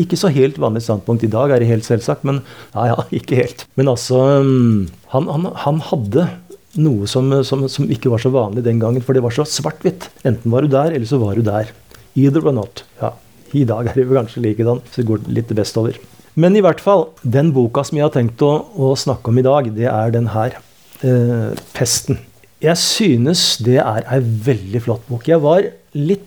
[0.00, 1.24] Ikke så helt vanlig standpunkt.
[1.24, 2.40] I dag er det helt selvsagt, men
[2.72, 3.66] ja, ja, ikke helt.
[3.76, 6.28] Men altså mm, Han, han, han hadde
[6.78, 10.08] noe som, som, som, ikke var så vanlig den gangen, for det var så svart-hvitt.
[10.28, 11.72] Enten var du der, eller så var du der.
[12.18, 12.84] Either or not.
[13.00, 13.14] Ja,
[13.56, 15.98] I dag er det kanskje likedan, så det går litt vestover.
[16.38, 19.46] Men i hvert fall, den boka som jeg har tenkt å, å snakke om i
[19.46, 20.58] dag, det er den her.
[21.02, 22.20] Eh, 'Pesten'.
[22.60, 25.24] Jeg synes det er ei veldig flott bok.
[25.28, 25.64] Jeg var
[25.96, 26.26] litt,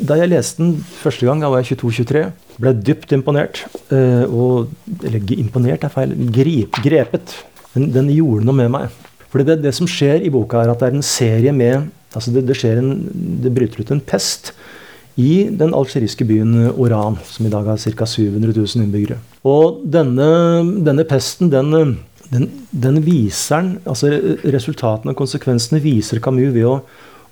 [0.00, 2.24] Da jeg leste den første gang, da var jeg 22-23,
[2.60, 3.62] ble dypt imponert.
[3.92, 4.72] Eh, og,
[5.04, 6.14] eller imponert er feil.
[6.32, 7.36] Grip, grepet.
[7.74, 9.04] Den, den gjorde noe med meg.
[9.34, 12.30] Fordi det, det, som skjer i boka, er at det er en serie med altså
[12.30, 12.92] det, det, en,
[13.42, 14.52] det bryter ut en pest
[15.18, 18.06] i den algeriske byen Oran, som i dag har ca.
[18.06, 19.18] 700 000 innbyggere.
[19.42, 20.28] Og denne,
[20.86, 21.96] denne pesten, den,
[22.30, 24.12] den, den viser altså
[24.46, 26.78] Resultatene og konsekvensene viser Camus ved å,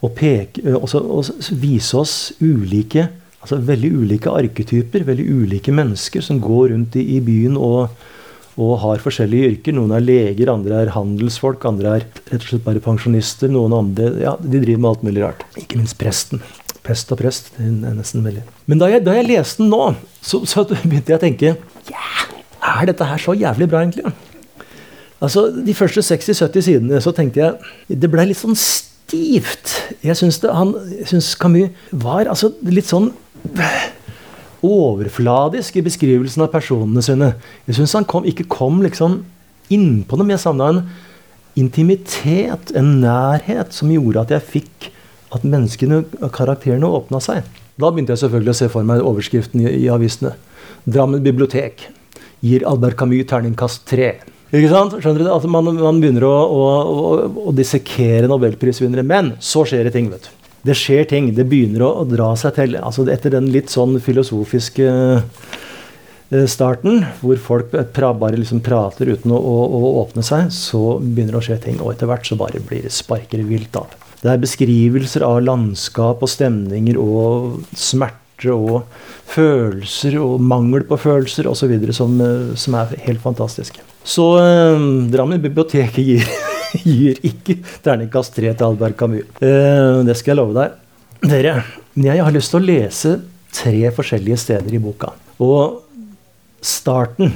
[0.02, 1.22] å, peke, også, å
[1.62, 3.06] vise oss ulike
[3.42, 7.90] altså veldig ulike arketyper, veldig ulike mennesker som går rundt i, i byen og,
[8.60, 9.76] og har forskjellige yrker.
[9.76, 13.52] Noen er leger, andre er handelsfolk, andre er rett og slett bare pensjonister.
[13.52, 15.46] Noen andre ja, de driver med alt mulig rart.
[15.60, 16.42] Ikke minst presten.
[16.82, 17.52] Prest og prest.
[17.56, 18.42] det er nesten veldig.
[18.66, 21.54] Men da jeg, da jeg leste den nå, så, så, begynte jeg å tenke
[21.92, 22.22] yeah,
[22.58, 24.10] Er dette her så jævlig bra, egentlig?
[25.22, 29.76] Altså, De første 60-70 sidene så tenkte jeg Det ble litt sånn stivt.
[30.02, 33.12] Jeg syns Camus var altså litt sånn
[34.62, 37.32] overfladisk i beskrivelsen av personene sine.
[37.66, 39.20] Jeg syns han kom, ikke kom liksom
[39.72, 40.30] innpå dem.
[40.32, 40.82] Jeg savna en
[41.58, 44.90] intimitet, en nærhet, som gjorde at jeg fikk
[45.32, 47.46] at menneskene og karakterene åpna seg.
[47.80, 50.34] Da begynte jeg selvfølgelig å se for meg overskriften i, i avisene.
[50.84, 51.88] Drammen bibliotek
[52.42, 54.14] gir Albert Camus terningkast tre.
[54.52, 54.98] Ikke sant?
[55.00, 55.34] Skjønner du det?
[55.34, 57.12] At man, man begynner å, å, å,
[57.48, 59.04] å dissekere nobelprisvinnere.
[59.06, 60.10] Men så skjer det ting.
[60.12, 60.41] vet du.
[60.62, 61.32] Det skjer ting.
[61.34, 62.76] Det begynner å, å dra seg til.
[62.78, 69.56] Altså Etter den litt sånn filosofiske eh, starten, hvor folk bare liksom prater uten å,
[70.04, 71.82] åpne seg, så begynner det å skje ting.
[71.82, 73.90] Og etter hvert så bare blir det sparker vilt av.
[74.22, 78.86] Det er beskrivelser av landskap og stemninger og smerte og
[79.30, 81.74] følelser og mangel på følelser osv.
[81.90, 83.82] Som, eh, som er helt fantastiske.
[84.06, 86.22] Så eh, Drammen bibliotek gir,
[86.86, 89.28] gir ikke terningkast tre til Albert Camus.
[89.42, 90.78] Eh, det skal jeg love deg.
[91.22, 91.54] Dere,
[91.94, 93.14] jeg har lyst til å lese
[93.52, 95.12] tre forskjellige steder i boka.
[95.42, 95.82] Og
[96.64, 97.34] starten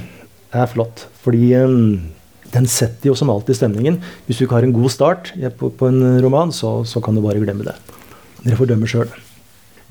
[0.55, 1.77] er flott, fordi eh,
[2.53, 4.01] den setter jo som alltid stemningen.
[4.25, 7.41] Hvis du ikke har en god start på, en roman, så, så, kan du bare
[7.43, 7.75] glemme det.
[8.43, 9.11] Dere får dømme sjøl.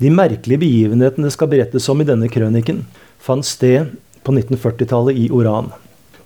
[0.01, 2.83] De merkelige begivenhetene det skal berettes om i denne krøniken,
[3.23, 5.71] fant sted på 1940-tallet i Oran.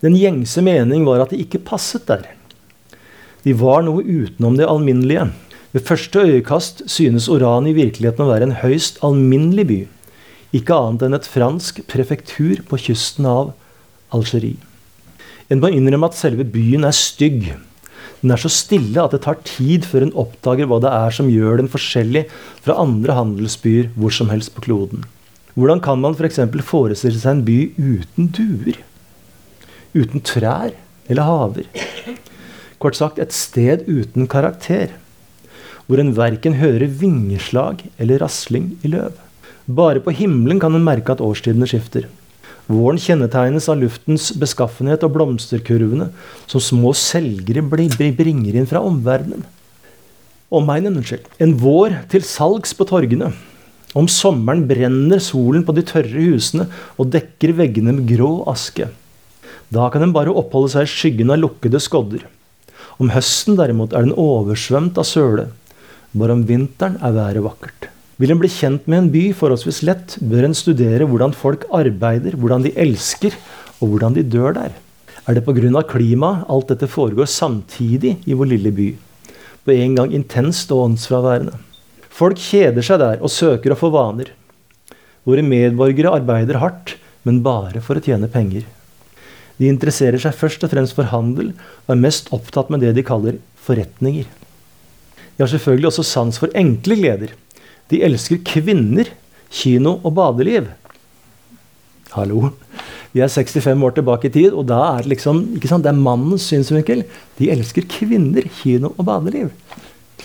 [0.02, 2.26] Den gjengse mening var at det ikke passet der.
[3.46, 5.30] De var noe utenom det alminnelige.
[5.72, 9.80] Ved første øyekast synes Oran i virkeligheten å være en høyst alminnelig by.
[10.58, 13.54] Ikke annet enn et fransk prefektur på kysten av
[14.12, 14.60] Algerie.
[15.52, 17.54] En må innrømme at selve byen er stygg.
[18.22, 21.32] Den er så stille at det tar tid før en oppdager hva det er som
[21.32, 22.28] gjør den forskjellig
[22.62, 25.08] fra andre handelsbyer hvor som helst på kloden.
[25.56, 26.40] Hvordan kan man f.eks.
[26.54, 28.80] For forestille seg en by uten duer?
[29.94, 30.72] uten trær
[31.10, 31.68] eller haver.
[32.82, 34.96] Kort sagt et sted uten karakter,
[35.86, 39.14] hvor en verken hører vingeslag eller rasling i løv.
[39.70, 42.08] Bare på himmelen kan en merke at årstidene skifter.
[42.72, 46.10] Våren kjennetegnes av luftens beskaffenhet og blomsterkurvene
[46.50, 49.46] som små selgere bringer inn fra omverdenen.
[50.52, 51.30] Omegnen, unnskyld.
[51.40, 53.32] En vår til salgs på torgene.
[53.96, 56.66] Om sommeren brenner solen på de tørre husene
[56.98, 58.90] og dekker veggene med grå aske.
[59.72, 62.26] Da kan en bare oppholde seg i skyggen av lukkede skodder.
[63.00, 65.48] Om høsten derimot er den oversvømt av søle.
[66.12, 67.88] Bare om vinteren er været vakkert.
[68.22, 72.36] Vil en bli kjent med en by forholdsvis lett, bør en studere hvordan folk arbeider,
[72.38, 73.34] hvordan de elsker,
[73.80, 74.76] og hvordan de dør der.
[75.28, 75.82] Er det pga.
[75.88, 78.96] klimaet alt dette foregår samtidig i vår lille by?
[79.66, 81.58] På en gang intenst og åndsfraværende.
[82.10, 84.34] Folk kjeder seg der og søker å få vaner.
[85.24, 88.66] Våre medborgere arbeider hardt, men bare for å tjene penger.
[89.62, 91.52] De interesserer seg først og fremst for handel
[91.86, 94.26] og er mest opptatt med det de kaller forretninger.
[94.26, 97.36] De har selvfølgelig også sans for enkle gleder.
[97.94, 99.12] De elsker kvinner,
[99.54, 100.72] kino og badeliv.
[102.16, 102.56] Hallo.
[103.14, 105.92] Vi er 65 år tilbake i tid, og da er det liksom, ikke sant, det
[105.92, 107.04] er mannens synsvinkel.
[107.38, 109.52] De elsker kvinner, kino og badeliv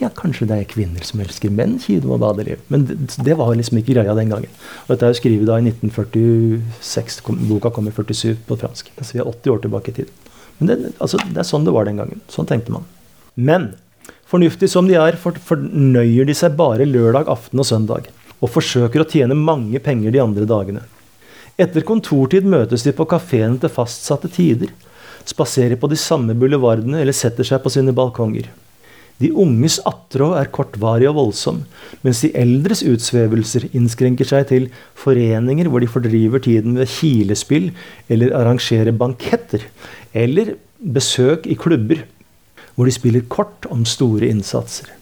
[0.01, 2.61] ja, kanskje det er kvinner som elsker menn, kino og badeliv.
[2.73, 4.53] Men det, det, var liksom ikke greia den gangen.
[4.85, 7.23] Og dette er jo skrevet da i 1946.
[7.49, 8.91] Boka kom i 47 på fransk.
[9.01, 10.13] Så vi er 80 år tilbake i tid.
[10.59, 12.21] Men det, altså, det er sånn det var den gangen.
[12.33, 12.85] Sånn tenkte man.
[13.37, 13.71] Men
[14.29, 18.11] fornuftig som de er, for, fornøyer de seg bare lørdag aften og søndag.
[18.41, 20.85] Og forsøker å tjene mange penger de andre dagene.
[21.57, 24.75] Etter kontortid møtes de på kafeen til fastsatte tider.
[25.27, 28.51] Spaserer på de samme bulevardene eller setter seg på sine balkonger.
[29.23, 31.63] De unges attrå er kortvarig og voldsom,
[32.05, 34.67] mens de eldres utsvevelser innskrenker seg til
[34.99, 37.71] foreninger hvor de fordriver tiden ved kilespill
[38.13, 39.65] eller arrangerer banketter,
[40.13, 42.05] eller besøk i klubber
[42.77, 44.93] hvor de spiller kort om store innsatser.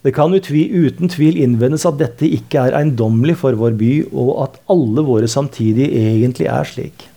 [0.00, 4.60] Det kan uten tvil innvendes at dette ikke er eiendommelig for vår by, og at
[4.72, 7.09] alle våre samtidige egentlig er slik.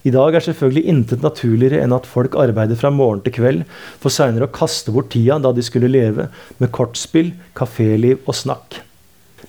[0.00, 3.66] I dag er selvfølgelig intet naturligere enn at folk arbeider fra morgen til kveld,
[4.00, 8.80] for seinere å kaste bort tida da de skulle leve, med kortspill, kaféliv og snakk.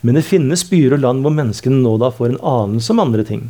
[0.04, 3.24] Men det finnes byer og land hvor menneskene nå da får en anelse om andre
[3.28, 3.48] ting.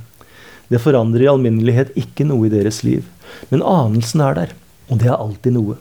[0.70, 3.08] Det forandrer i alminnelighet ikke noe i deres liv,
[3.50, 4.54] men anelsen er der,
[4.92, 5.80] og det er alltid noe.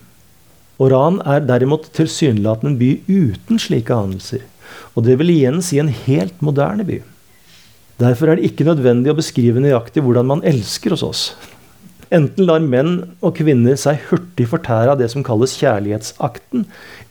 [0.80, 4.46] Oran er derimot tilsynelatende en by uten slike anelser,
[4.96, 7.02] og det vil igjen si en helt moderne by.
[8.00, 11.24] Derfor er det ikke nødvendig å beskrive nøyaktig hvordan man elsker hos oss.
[12.10, 16.64] Enten lar menn og kvinner seg hurtig fortære av det som kalles kjærlighetsakten,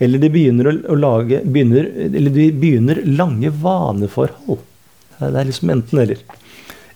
[0.04, 4.60] eller de begynner, lage, begynner, eller de begynner lange vaneforhold.
[5.20, 6.20] Det er liksom enten-eller.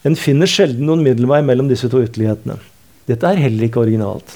[0.03, 2.57] En finner sjelden noen middelvei mellom disse to ytterlighetene.
[3.07, 4.35] Dette er heller ikke originalt.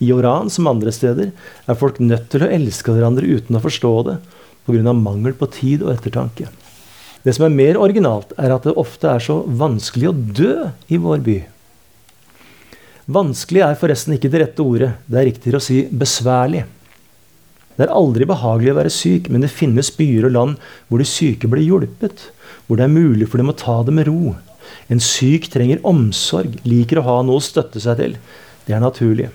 [0.00, 1.34] I Oran, som andre steder,
[1.68, 4.16] er folk nødt til å elske hverandre uten å forstå det,
[4.64, 4.94] pga.
[4.96, 6.48] mangel på tid og ettertanke.
[7.24, 10.54] Det som er mer originalt, er at det ofte er så vanskelig å dø
[10.88, 11.38] i vår by.
[13.10, 14.92] Vanskelig er forresten ikke det rette ordet.
[15.10, 16.62] Det er riktigere å si besværlig.
[17.76, 21.08] Det er aldri behagelig å være syk, men det finnes byer og land hvor de
[21.08, 22.28] syke blir hjulpet.
[22.66, 24.36] Hvor det er mulig for dem å ta det med ro.
[24.92, 28.16] En syk trenger omsorg, liker å ha noe å støtte seg til.
[28.66, 29.30] Det er naturlig.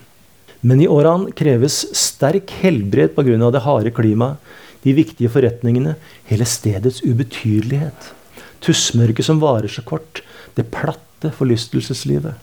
[0.66, 3.52] Men i Oran kreves sterk helbred pga.
[3.52, 4.38] det harde klimaet,
[4.86, 5.96] de viktige forretningene,
[6.30, 8.12] hele stedets ubetydelighet.
[8.64, 10.22] Tussmørket som varer så kort,
[10.56, 12.38] det platte forlystelseslivet.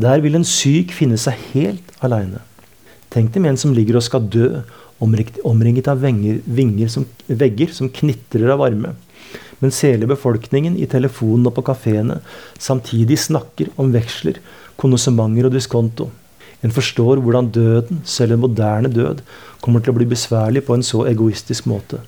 [0.00, 2.40] Der vil en syk finne seg helt aleine.
[3.12, 4.62] Tenk deg med en som ligger og skal dø,
[5.02, 8.94] omringet av venger, vinger som, vegger som knitrer av varme.
[9.62, 12.20] Mens hele befolkningen i telefonen og på kafeene
[12.58, 14.40] samtidig snakker om veksler,
[14.80, 16.08] konnoissementer og diskonto.
[16.62, 19.22] En forstår hvordan døden, selv en moderne død,
[19.62, 22.02] kommer til å bli besværlig på en så egoistisk måte.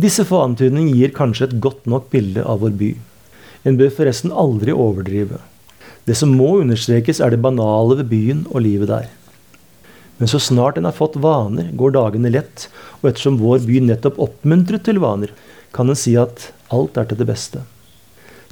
[0.00, 2.94] Disse få antydninger gir kanskje et godt nok bilde av vår by.
[3.64, 5.38] En bør forresten aldri overdrive.
[6.04, 9.06] Det som må understrekes, er det banale ved byen og livet der.
[10.18, 12.68] Men så snart en har fått vaner, går dagene lett,
[13.00, 15.32] og ettersom vår by nettopp oppmuntret til vaner,
[15.74, 17.64] kan en si at alt er til det beste.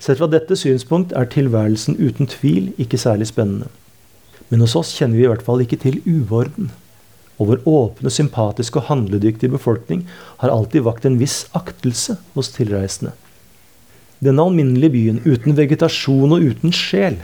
[0.02, 3.68] Sett fra dette synspunkt er tilværelsen uten tvil ikke særlig spennende.
[4.50, 6.72] Men hos oss kjenner vi i hvert fall ikke til uorden.
[7.42, 10.04] Og vår åpne, sympatiske og handledyktige befolkning
[10.38, 13.16] har alltid vakt en viss aktelse hos tilreisende.
[14.22, 17.18] Denne alminnelige byen, uten vegetasjon og uten sjel,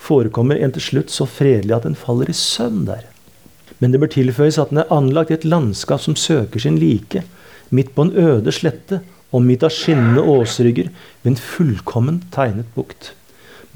[0.00, 3.04] forekommer en til slutt så fredelig at en faller i søvn der.
[3.80, 7.24] Men det bør tilføyes at den er anlagt i et landskap som søker sin like,
[7.68, 9.02] midt på en øde slette,
[9.36, 10.88] omgitt av skinnende åsrygger
[11.22, 13.12] ved en fullkommen tegnet bukt.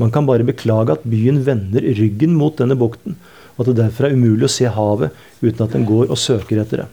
[0.01, 3.21] Man kan bare beklage at byen vender ryggen mot denne bukten,
[3.55, 6.61] og at det derfor er umulig å se havet uten at den går og søker
[6.63, 6.89] etter det.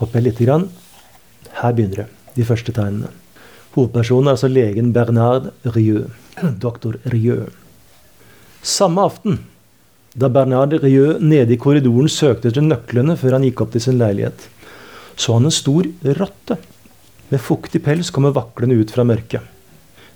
[0.00, 0.66] Hopper jeg lite grann.
[1.60, 3.12] Her begynner det, de første tegnene.
[3.76, 6.06] Hovedpersonen er altså legen Bernard Rieu.
[6.64, 7.46] Doktor Rieu.
[8.66, 9.40] Samme aften,
[10.16, 14.00] da Bernard Rieu nede i korridoren søkte etter nøklene før han gikk opp til sin
[14.00, 14.48] leilighet,
[15.16, 15.86] så han en stor
[16.18, 16.56] rotte
[17.30, 19.44] med fuktig pels komme vaklende ut fra mørket.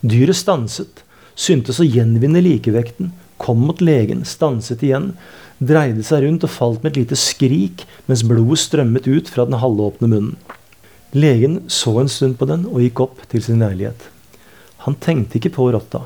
[0.00, 1.02] Dyret stanset,
[1.36, 5.12] syntes å gjenvinne likevekten, kom mot legen, stanset igjen,
[5.60, 9.60] dreide seg rundt og falt med et lite skrik mens blodet strømmet ut fra den
[9.60, 10.36] halvåpne munnen.
[11.16, 14.08] Legen så en stund på den og gikk opp til sin leilighet.
[14.86, 16.04] Han tenkte ikke på rotta.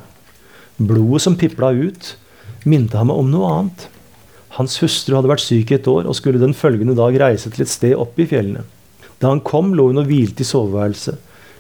[0.79, 2.15] Blodet som pipla ut,
[2.65, 3.89] minte ham om noe annet.
[4.57, 7.67] Hans hustru hadde vært syk i et år og skulle den følgende dag reise til
[7.67, 8.65] et sted oppe i fjellene.
[9.21, 11.19] Da han kom, lå hun og hvilte i soveværelset,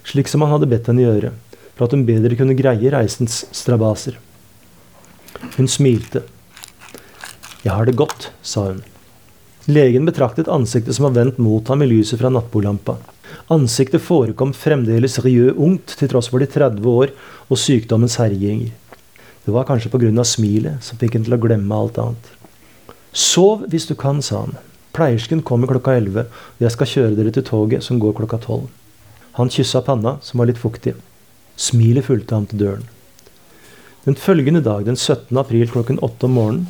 [0.09, 1.33] slik som han hadde bedt henne gjøre,
[1.75, 4.19] for at hun bedre kunne greie reisens strabaser.
[5.57, 6.25] Hun smilte.
[7.64, 8.83] Jeg har det godt, sa hun.
[9.64, 12.99] Legen betraktet ansiktet som var vendt mot ham i lyset fra nattbordlampa.
[13.55, 17.14] Ansiktet forekom fremdeles riø ungt, til tross for de 30 år
[17.49, 18.75] og sykdommens herjinger.
[19.44, 20.25] Det var kanskje pga.
[20.25, 22.31] smilet som fikk henne til å glemme alt annet.
[23.12, 24.57] Sov hvis du kan, sa han.
[24.92, 28.68] Pleiersken kommer klokka elleve, og jeg skal kjøre dere til toget som går klokka tolv.
[29.38, 30.94] Han kyssa panna, som var litt fuktig.
[31.57, 32.94] Smilet fulgte ham til døren.
[34.05, 35.37] Den følgende dag, den 17.
[35.40, 36.67] april klokken åtte om morgenen,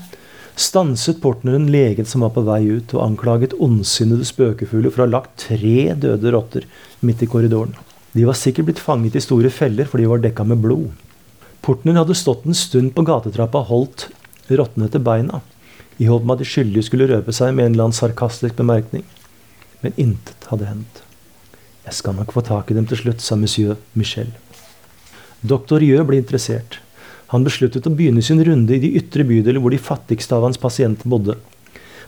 [0.55, 5.15] stanset portneren legen som var på vei ut, og anklaget ondsinnede spøkefugler for å ha
[5.17, 6.69] lagt tre døde rotter
[7.03, 7.75] midt i korridoren.
[8.15, 10.93] De var sikkert blitt fanget i store feller, for de var dekka med blod.
[11.67, 14.07] Portneren hadde stått en stund på gatetrappa og holdt
[14.55, 15.43] rottene til beina,
[15.99, 19.03] i håp om at de skyldige skulle røpe seg med en eller annen sarkastisk bemerkning.
[19.83, 21.03] Men intet hadde hendt.
[21.83, 24.31] Jeg skal nok få tak i dem til slutt, sa monsieur Michel.
[25.43, 26.79] Doktor Jø ble interessert.
[27.33, 30.61] Han besluttet å begynne sin runde i de ytre bydeler hvor de fattigste av hans
[30.61, 31.39] pasienter bodde.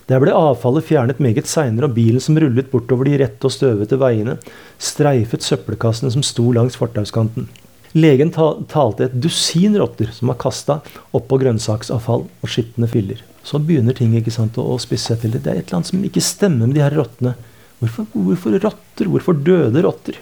[0.07, 3.99] Der ble avfallet fjernet meget seinere, og bilen som rullet bortover de rette og støvete
[3.99, 4.37] veiene,
[4.79, 7.49] streifet søppelkassene som sto langs fortauskanten.
[7.97, 10.79] Legen talte et dusin rotter som var kasta
[11.15, 13.19] oppå grønnsaksavfall og skitne filler.
[13.47, 15.43] Så begynner ting ikke sant, å, spisse seg til det.
[15.43, 17.35] Er et eller annet som ikke stemmer med de her rottene.
[17.81, 19.11] Hvorfor, hvorfor rotter?
[19.11, 20.19] Hvorfor døde rotter?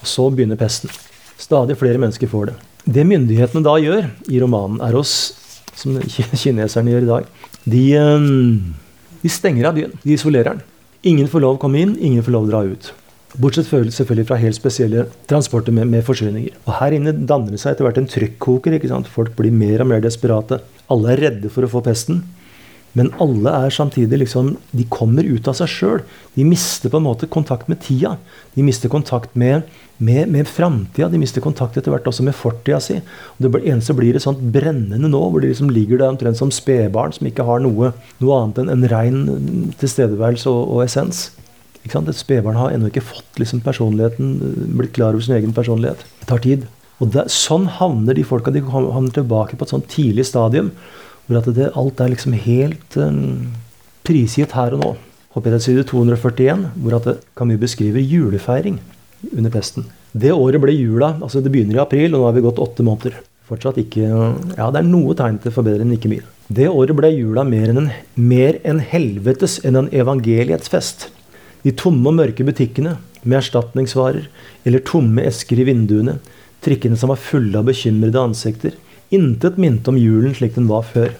[0.00, 0.90] Og så begynner pesten.
[1.38, 2.58] Stadig flere mennesker får det.
[2.84, 5.14] Det myndighetene da gjør i romanen, er oss,
[5.78, 7.28] som kineserne gjør i dag,
[7.62, 8.26] de, eh,
[9.22, 9.94] de stenger av byen.
[10.02, 10.64] De isolerer den.
[11.02, 12.92] Ingen får lov å komme inn, ingen får lov å dra ut.
[13.40, 16.52] Bortsett selvfølgelig fra helt spesielle transporter med, med, forsyninger.
[16.66, 18.76] Og Her inne danner det seg etter hvert en trykkoker.
[18.76, 19.08] ikke sant?
[19.08, 20.60] Folk blir mer og mer desperate.
[20.92, 22.20] Alle er redde for å få pesten.
[22.98, 26.02] Men alle er samtidig liksom De kommer ut av seg sjøl.
[26.36, 28.16] De mister på en måte kontakt med tida.
[28.54, 31.08] De mister kontakt med, med, med framtida.
[31.12, 32.98] De mister kontakt etter hvert også med fortida si.
[33.36, 36.52] Og det eneste blir et sånt brennende nå, hvor de liksom ligger der omtrent som
[36.52, 39.22] spedbarn som ikke har noe, noe annet enn en rein
[39.80, 41.30] tilstedeværelse og, og essens.
[41.82, 42.12] Ikke sant?
[42.12, 44.36] Et spedbarn har ennå ikke fått liksom, personligheten,
[44.76, 46.04] blitt klar over sin egen personlighet.
[46.20, 46.68] Det tar tid.
[47.02, 50.70] Og det, Sånn havner de folka de havner tilbake på et sånt tidlig stadium
[51.26, 53.52] hvor at det, alt er liksom helt um,
[54.06, 54.92] prisgitt her og nå.
[55.32, 58.80] Hopper jeg side 241, hvor at Camus beskriver julefeiring
[59.32, 59.86] under pesten.
[60.12, 62.84] Det året ble jula altså Det begynner i april, og nå har vi gått åtte
[62.84, 63.16] måneder.
[63.48, 64.04] Fortsatt ikke
[64.58, 66.26] Ja, det er noe tegn til forbedring, ikke mye.
[66.52, 71.08] Det året ble jula mer enn en, mer enn helvetes enn en evangeliets fest.
[71.64, 74.26] De tomme og mørke butikkene med erstatningsvarer
[74.66, 76.18] eller tomme esker i vinduene,
[76.62, 78.76] trikkene som var fulle av bekymrede ansikter.
[79.12, 81.10] Intet minte om julen slik den var før.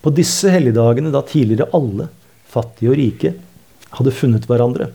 [0.00, 2.06] På disse helligdagene da tidligere alle,
[2.46, 3.32] fattige og rike,
[3.96, 4.86] hadde funnet hverandre,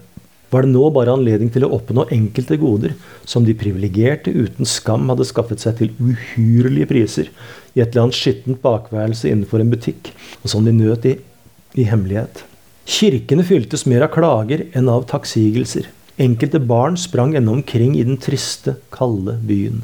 [0.53, 2.93] var det nå bare anledning til å oppnå enkelte goder
[3.27, 7.31] som de privilegerte uten skam hadde skaffet seg til uhyrlige priser
[7.73, 10.13] i et eller annet skittent bakværelse innenfor en butikk,
[10.45, 11.17] og som de nøt i,
[11.75, 12.45] i hemmelighet.
[12.87, 15.89] Kirkene fyltes mer av klager enn av takksigelser.
[16.23, 19.83] Enkelte barn sprang ennå omkring i den triste, kalde byen,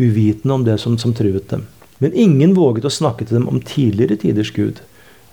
[0.00, 1.66] uvitende om det som, som truet dem.
[2.00, 4.80] Men ingen våget å snakke til dem om tidligere tiders Gud,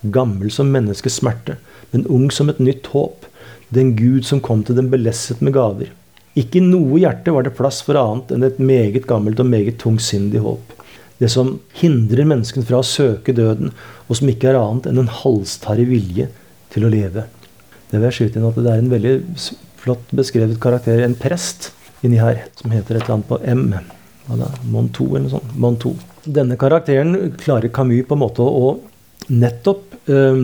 [0.04, 1.58] gammel som menneskes smerte,
[1.94, 3.26] men ung som et nytt håp,
[3.74, 5.94] den Gud som kom til dem belesset med gaver.
[6.38, 9.80] Ikke i noe hjerte var det plass for annet enn et meget gammelt og meget
[9.82, 10.76] tungsindig håp.
[11.18, 13.72] Det som hindrer mennesken fra å søke døden,
[14.06, 16.28] og som ikke er annet enn en halstarrig vilje
[16.74, 17.26] til å leve.
[17.90, 19.16] Det vil jeg skyte inn at det er en veldig
[19.82, 21.72] flott beskrevet karakter, en prest,
[22.06, 23.66] inni her, som heter et eller annet på M.
[24.70, 25.58] Montou eller noe sånt.
[25.58, 25.96] Montou.
[26.28, 28.76] Denne karakteren klarer Camus på en måte å
[29.28, 30.44] nettopp øh,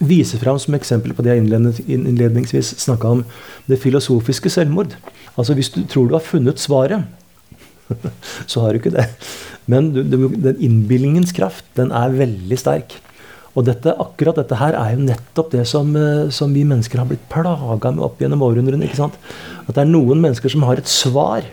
[0.00, 3.24] vise fram som eksempel på det jeg innledningsvis snakka om,
[3.68, 4.96] det filosofiske selvmord.
[5.36, 7.04] Altså Hvis du tror du har funnet svaret,
[8.50, 9.06] så har du ikke det.
[9.70, 12.96] Men du, du, den innbillingens kraft, den er veldig sterk.
[13.58, 17.08] Og dette, akkurat dette her er jo nettopp det som, eh, som vi mennesker har
[17.10, 18.86] blitt plaga med opp gjennom århundrene.
[18.86, 19.16] ikke sant?
[19.66, 21.46] At det er noen mennesker som har et svar.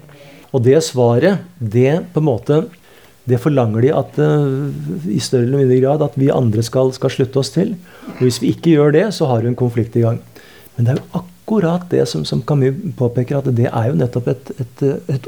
[0.54, 2.60] Og det svaret, det på en måte
[3.28, 4.68] det forlanger de at uh,
[5.12, 7.74] i større eller mindre grad at vi andre skal, skal, slutte oss til.
[8.16, 10.22] Og hvis vi ikke gjør det, så har du en konflikt i gang.
[10.76, 14.30] Men det er jo akkurat det som, som Camus påpeker, at det er jo nettopp
[14.32, 15.28] et, et, et,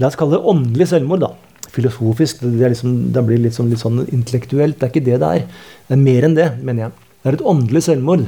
[0.00, 1.24] La oss kalle det åndelig selvmord.
[1.24, 1.30] da.
[1.72, 2.42] Filosofisk.
[2.44, 4.76] Det, liksom, det blir litt sånn, litt sånn, intellektuelt.
[4.78, 5.64] Det er ikke det det er.
[5.88, 7.08] Det er mer enn det, mener jeg.
[7.22, 8.26] Det er et åndelig selvmord.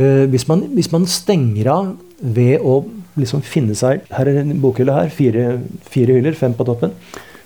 [0.00, 2.78] Uh, hvis, man, hvis, man, stenger av ved å
[3.18, 5.10] liksom finne seg Her er en bokhylle her.
[5.14, 5.48] Fire,
[5.90, 6.94] fire hyller, fem på toppen.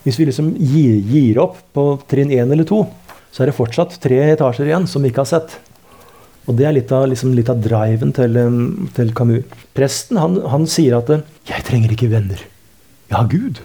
[0.05, 2.83] Hvis vi liksom gir, gir opp på trinn én eller to,
[3.33, 5.57] så er det fortsatt tre etasjer igjen som vi ikke har sett.
[6.45, 8.37] Og det er litt av, liksom, litt av driven til,
[8.97, 9.47] til, Camus.
[9.77, 12.41] Presten han, han sier at 'Jeg trenger ikke venner.
[13.09, 13.61] Jeg har Gud.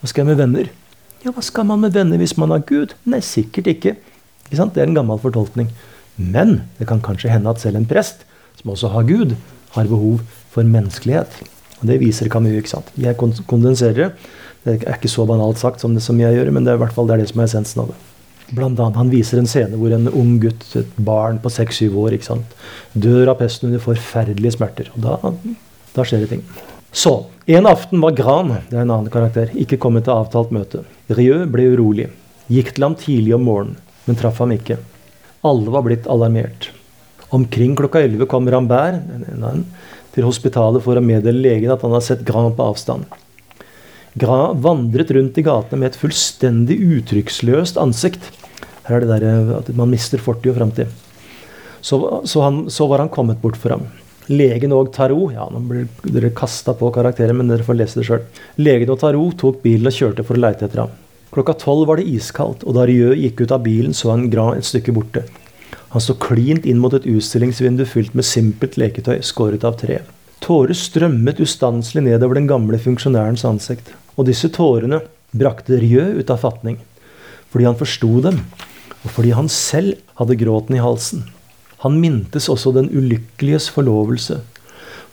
[0.00, 0.70] Hva skal jeg med venner?'
[1.24, 2.94] Ja, hva skal man med venner hvis man har Gud?
[3.04, 3.96] Nei, sikkert ikke.
[4.50, 5.68] ikke det er en gammel fortolkning.
[6.16, 8.24] Men det kan kanskje hende at selv en prest,
[8.56, 9.36] som også har Gud,
[9.72, 10.20] har behov
[10.50, 11.28] for menneskelighet.
[11.80, 12.52] Og Det viser Camus.
[12.52, 12.92] ikke sant?
[12.96, 14.12] Jeg kondenserer det
[14.68, 16.96] er ikke så banalt sagt som det som jeg gjør, men det er i hvert
[16.96, 17.98] fall det, det som er essensen av det.
[18.50, 22.16] Blant annet, Han viser en scene hvor en ung gutt, et barn på seks-syv år,
[22.16, 22.56] ikke sant,
[22.92, 24.90] dør av pesten under forferdelige smerter.
[24.94, 25.32] og da,
[25.94, 26.44] da skjer det ting.
[26.92, 30.84] Så, En aften var Gran det er en annen karakter, ikke kommet til avtalt møte.
[31.10, 32.10] Rieu ble urolig.
[32.50, 34.76] Gikk til ham tidlig om morgenen, men traff ham ikke.
[35.42, 36.68] Alle var blitt alarmert.
[37.30, 39.02] Omkring klokka elleve kom Rambert
[40.14, 43.06] til hospitalet for å meddele legen at han har sett Gran på avstand.
[44.18, 48.32] Vandret rundt i gatene med et fullstendig uttrykksløst ansikt.
[48.88, 50.86] Her er det der eh, at man mister fortid og framtid.
[51.80, 53.86] Så, så, så, var han kommet bort for ham.
[54.30, 58.06] Legen og Tarot ja, Nå blir dere kasta på karakterer, men dere får lese det
[58.06, 58.26] sjøl.
[58.58, 60.98] Legen og Tarot tok bilen og kjørte for å leite etter ham.
[61.30, 64.50] Klokka tolv var det iskaldt, og da Rieu gikk ut av bilen, så han Gra
[64.56, 65.22] et stykke borte.
[65.94, 70.00] Han sto klint inn mot et utstillingsvindu fylt med simpelt leketøy skåret av tre.
[70.42, 73.92] Tårer strømmet ustanselig nedover den gamle funksjonærens ansikt.
[74.16, 76.78] Og disse tårene brakte Rieu ut av fatning.
[77.50, 78.40] Fordi han forsto dem,
[79.04, 81.26] og fordi han selv hadde gråten i halsen.
[81.84, 84.42] Han mintes også den ulykkeliges forlovelse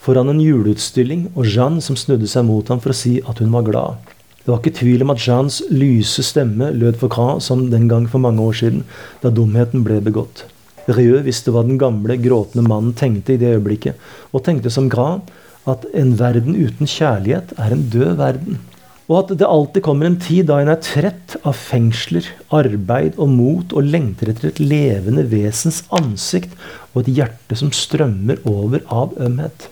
[0.08, 3.50] foran en juleutstilling og Jeanne som snudde seg mot ham for å si at hun
[3.54, 4.12] var glad.
[4.40, 8.06] Det var ikke tvil om at Jeannes lyse stemme lød for Cran som den gang
[8.08, 8.86] for mange år siden,
[9.20, 10.46] da dumheten ble begått.
[10.88, 13.98] Rieu visste hva den gamle, gråtende mannen tenkte i det øyeblikket,
[14.32, 15.20] og tenkte som Cran
[15.68, 18.62] at en verden uten kjærlighet er en død verden.
[19.08, 23.30] Og at det alltid kommer en tid da en er trett av fengsler, arbeid og
[23.32, 26.52] mot, og lengter etter et levende vesens ansikt
[26.92, 29.70] og et hjerte som strømmer over av ømhet.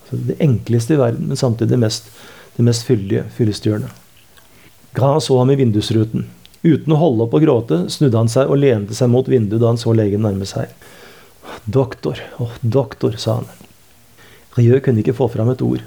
[0.00, 2.08] Altså det enkleste i verden, men samtidig det mest,
[2.56, 3.92] det mest fyldige, fyllestgjørende.
[4.96, 6.24] Gran så ham i vindusruten.
[6.64, 9.70] Uten å holde opp å gråte snudde han seg og lente seg mot vinduet da
[9.70, 10.72] han så legen nærme seg.
[11.68, 13.48] Doktor, åh, doktor, sa han.
[14.56, 15.84] Rieu kunne ikke få fram et ord,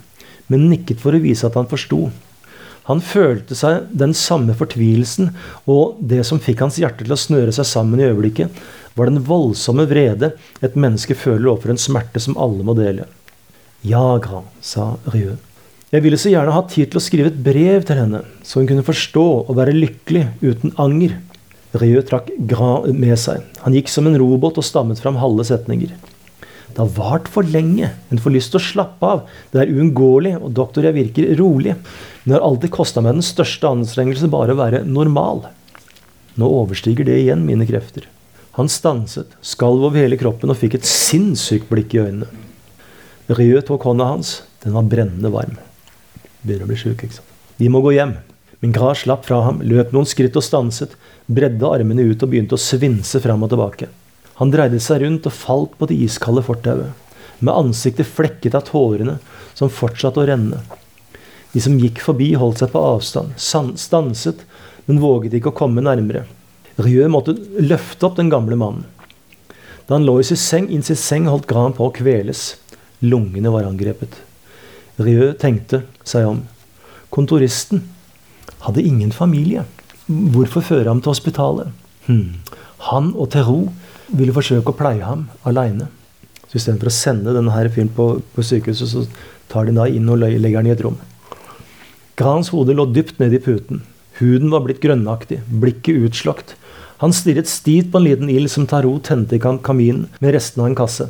[0.48, 2.06] men nikket for å vise at han forsto.
[2.90, 5.32] Han følte seg den samme fortvilelsen,
[5.72, 8.52] og det som fikk hans hjerte til å snøre seg sammen i øyeblikket,
[8.94, 13.08] var den voldsomme vrede et menneske føler overfor en smerte som alle må dele.
[13.84, 15.36] Ja, Grand, sa Rieu.
[15.94, 18.70] Jeg ville så gjerne hatt tid til å skrive et brev til henne, så hun
[18.70, 21.20] kunne forstå og være lykkelig uten anger.
[21.78, 23.44] Rieu trakk Grand med seg.
[23.64, 25.94] Han gikk som en robåt og stammet fram halve setninger.
[26.74, 27.92] Det har vart for lenge.
[28.10, 29.22] En får lyst til å slappe av.
[29.54, 31.76] Det er uunngåelig, og doktor, jeg virker rolig.
[32.24, 35.43] Det har alltid kosta meg den største anstrengelse bare å være normal.
[36.39, 38.07] Nå overstiger det igjen mine krefter.
[38.55, 42.30] Han stanset, skalv over hele kroppen og fikk et sinnssykt blikk i øynene.
[43.34, 44.36] Rieu tok hånda hans.
[44.63, 45.57] Den var brennende varm.
[46.43, 47.34] Begynner å bli sjuk, ikke sant.
[47.59, 48.15] Vi må gå hjem.
[48.63, 50.93] Men Gras slapp fra ham, løp noen skritt og stanset,
[51.28, 53.89] bredde armene ut og begynte å svinse fram og tilbake.
[54.39, 56.93] Han dreide seg rundt og falt på det iskalde fortauet,
[57.43, 59.17] med ansiktet flekket av tårene
[59.51, 60.61] som fortsatte å renne.
[61.54, 64.41] De som gikk forbi, holdt seg på avstand, stanset,
[64.88, 66.26] men våget ikke å komme nærmere.
[66.82, 68.88] Rieu måtte løfte opp den gamle mannen.
[69.86, 72.56] Da han lå i sin seng, inn sin seng, holdt Gran på å kveles.
[73.04, 74.16] Lungene var angrepet.
[74.97, 76.43] Rieu tenkte seg om.
[77.14, 77.84] Kontoristen
[78.64, 79.66] hadde ingen familie.
[80.08, 81.70] Hvorfor føre ham til hospitalet?
[82.08, 82.39] Hmm.
[82.89, 83.70] Han og Theroux
[84.14, 85.89] ville forsøke å pleie ham aleine.
[86.47, 89.06] Så istedenfor å sende denne fyren på, på, sykehuset, så
[89.51, 90.97] tar de da inn og legger han i et rom.
[92.16, 93.82] Grans hode lå dypt ned i puten.
[94.20, 96.53] Huden var blitt grønnaktig, blikket utslått.
[97.01, 100.70] Han stirret stivt på en liten ild som Tarot tente i kaminen med restene av
[100.70, 101.07] en kasse.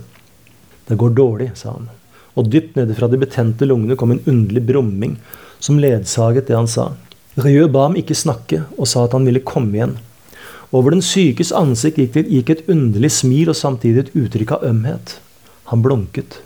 [0.88, 1.90] Det går dårlig, sa han.
[2.40, 5.18] Og dypt nede fra de betente lungene kom en underlig brumming
[5.60, 6.94] som ledsaget det han sa.
[7.36, 10.00] Rieu ba ham ikke snakke, og sa at han ville komme igjen.
[10.72, 15.18] Over den sykes ansikt gikk et underlig smil og samtidig et uttrykk av ømhet.
[15.70, 16.40] Han blunket,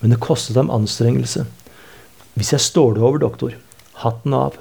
[0.00, 1.44] men det kostet ham anstrengelse.
[2.34, 3.54] Hvis jeg står det over, doktor.
[4.04, 4.58] Hatten av.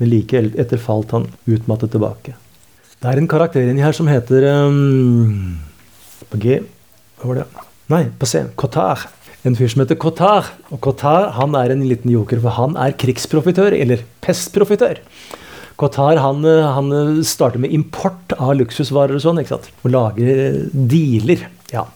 [0.00, 2.36] Men like etter falt han utmattet tilbake.
[3.00, 5.56] Det er en karakter inni her som heter um,
[6.28, 6.58] På G
[7.20, 7.46] Hva var det?
[7.90, 8.44] Nei, på C.
[8.60, 9.08] Cotard.
[9.42, 10.50] En fyr som heter Cotard.
[10.70, 15.00] Og Cotard han er en liten joker, for han er krigsprofitør, eller pestprofitør.
[15.80, 16.90] Qatar han, han,
[17.24, 19.40] starter med import av luksusvarer og sånn.
[19.40, 19.70] ikke sant?
[19.82, 21.48] Og lager dealer.
[21.72, 21.86] ja.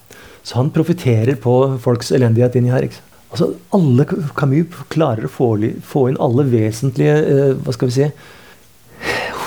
[0.45, 2.85] Så han profitterer på folks elendighet inni her.
[2.85, 3.14] ikke sant?
[3.35, 4.07] Altså, alle
[4.39, 5.51] Camus klarer å få,
[5.83, 8.11] få inn alle vesentlige eh, hva skal vi si,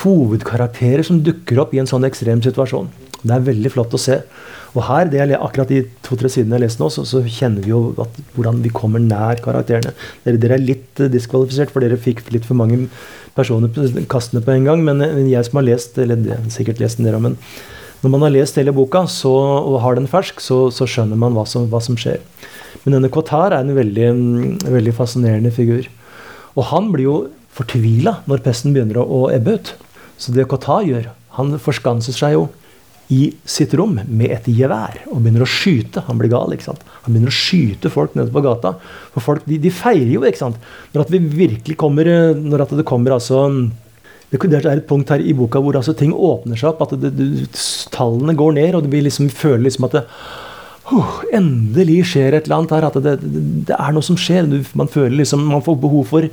[0.01, 2.89] hovedkarakterer som dukker opp i en sånn ekstrem situasjon.
[3.23, 4.19] Det er veldig flott å se.
[4.75, 7.71] Og her, det jeg, akkurat de to-tre sidene jeg leste nå, så, så, kjenner vi
[7.71, 9.95] jo at, hvordan vi kommer nær karakterene.
[10.25, 12.83] Dere, dere, er litt uh, diskvalifisert, for dere fikk litt for mange
[13.37, 13.71] personer
[14.11, 14.83] kastende på en gang.
[14.85, 17.39] Men, men jeg som har lest, eller det, sikkert lest den der, men
[18.03, 21.33] når man har lest hele boka så, og har den fersk, så, så skjønner man
[21.33, 22.21] hva som, hva som, skjer.
[22.87, 24.11] Men denne Qatar er en veldig,
[24.63, 25.89] veldig fascinerende figur.
[26.55, 27.15] Og han blir jo
[27.57, 29.73] fortvila når pesten begynner å, ebbe ut.
[30.15, 32.45] Så det Qatar gjør, han forskanser seg jo
[33.11, 36.05] i sitt rom med et gevær og begynner å skyte.
[36.07, 36.55] Han blir gal.
[36.55, 36.87] ikke sant?
[37.03, 38.77] Han begynner å skyte folk nede på gata.
[39.11, 40.71] For folk, de, de feirer jo, ikke sant.
[40.95, 42.07] Når at vi virkelig kommer
[42.39, 43.43] Når at det kommer altså
[44.31, 46.87] det er et punkt her i boka hvor altså ting åpner seg opp.
[46.87, 47.47] At det, det,
[47.91, 50.07] tallene går ned, og vi liksom, føler liksom at det,
[50.91, 52.87] uh, endelig skjer et eller annet her.
[52.89, 53.15] At det,
[53.69, 54.47] det er noe som skjer.
[54.77, 56.27] Man føler liksom, man får behov for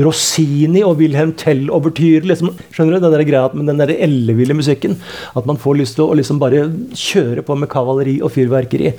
[0.00, 2.26] Rossini og Wilhelm Tell-overtyr.
[2.28, 4.96] Liksom, skjønner du, den der greia med den der elleville musikken.
[5.38, 8.94] At man får lyst til å liksom bare kjøre på med kavaleri og fyrverkeri.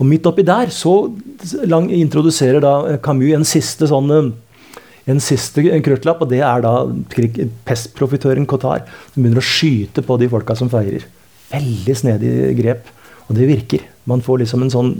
[0.00, 0.96] Og midt oppi der så
[1.66, 4.10] lang, introduserer da Camus en siste sånn
[5.06, 6.72] en siste krøttlapp, og det er da
[7.68, 11.06] pestprofitøren Qatar, som begynner å skyte på de folka som feirer.
[11.52, 12.90] Veldig snedig grep.
[13.26, 13.86] Og det virker.
[14.06, 14.92] Man får liksom en sånn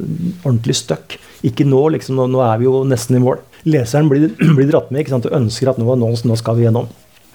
[0.43, 1.18] ordentlig støkk.
[1.47, 2.18] Ikke nå, liksom.
[2.18, 5.29] Nå, nå er vi jo nesten i mål leseren blir, blir dratt med ikke sant,
[5.29, 6.89] og ønsker at nå, nå, nå skal vi gjennom.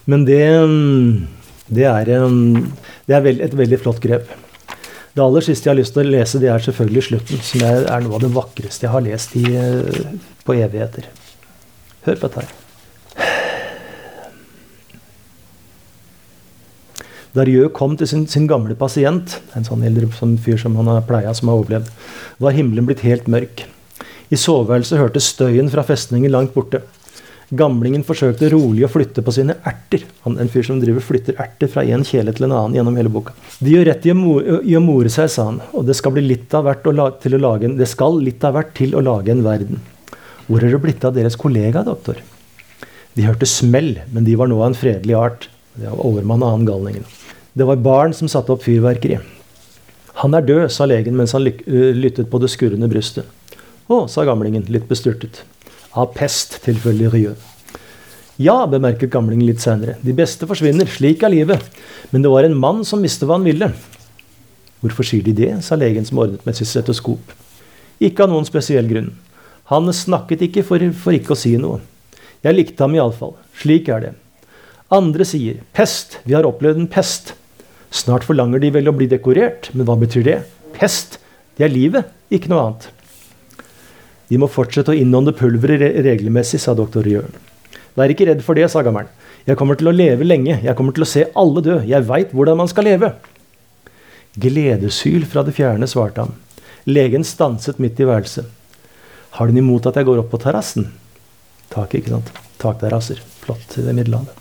[0.09, 0.41] Men det,
[1.69, 2.13] det er,
[3.07, 4.31] det er veld, et veldig flott grep.
[5.11, 7.85] Det aller siste jeg har lyst til å lese, det er selvfølgelig slutten, som er,
[8.05, 9.45] noe av det vakreste jeg har lest i,
[10.47, 11.11] på evigheter.
[12.07, 12.60] Hør på dette her.
[17.31, 20.89] Da Rieu kom til sin, sin, gamle pasient, en sånn eldre sånn fyr som han
[20.91, 21.91] har pleia, som har overlevd,
[22.43, 23.63] var himmelen blitt helt mørk.
[24.31, 26.81] I soveværelset hørtes støyen fra festningen langt borte.
[27.51, 30.05] Gamlingen forsøkte rolig å flytte på sine erter.
[30.23, 33.11] Han en fyr som driver flytter erter fra en kjele til en annen gjennom hele
[33.11, 33.35] boka.
[33.59, 36.83] De gjør rett i å, more seg, sa han, og det skal, litt av hvert
[36.83, 39.83] til å lage en, det skal litt av hvert til å lage en verden.
[40.47, 42.19] Hvor er det blitt av deres kollega, doktor?
[43.15, 45.49] De hørte smell, men de var nå av en fredelig art.
[45.81, 47.05] Det var overmann og annen galningen.
[47.57, 49.17] Det var barn som satte opp fyrverkeri.
[50.21, 53.25] Han er død, sa legen mens han lyttet på det skurrende brystet.
[53.91, 55.41] Å, sa gamlingen, litt bestyrtet.
[55.97, 57.33] Av pest, tilfeldig rye.
[58.41, 59.97] Ja, bemerket gamlingen litt senere.
[60.05, 61.65] De beste forsvinner, slik er livet.
[62.13, 63.71] Men det var en mann som visste hva han ville.
[64.81, 67.35] Hvorfor sier de det, sa legen som ordnet med sitt stetoskop.
[68.01, 69.11] Ikke av noen spesiell grunn.
[69.69, 71.81] Han snakket ikke for, for ikke å si noe.
[72.41, 73.35] Jeg likte ham iallfall.
[73.61, 74.13] Slik er det.
[74.91, 77.33] Andre sier pest, vi har opplevd en pest.
[77.95, 80.39] Snart forlanger de vel å bli dekorert, men hva betyr det?
[80.75, 81.15] Pest,
[81.55, 82.89] det er livet, ikke noe annet.
[84.31, 87.31] De må fortsette å innånde pulveret regelmessig, sa doktor Jørn.
[87.95, 89.11] Vær ikke redd for det, sa gammelen.
[89.47, 92.35] Jeg kommer til å leve lenge, jeg kommer til å se alle dø, jeg veit
[92.35, 93.13] hvordan man skal leve.
[94.39, 96.35] Gledeshyl fra det fjerne, svarte han.
[96.87, 98.47] Legen stanset midt i værelset.
[99.39, 100.91] Har noe imot at jeg går opp på terrassen?
[101.71, 102.31] Tak, ikke sant?
[102.59, 103.23] Takterrasser.
[103.41, 104.40] Flott i det middelhavet.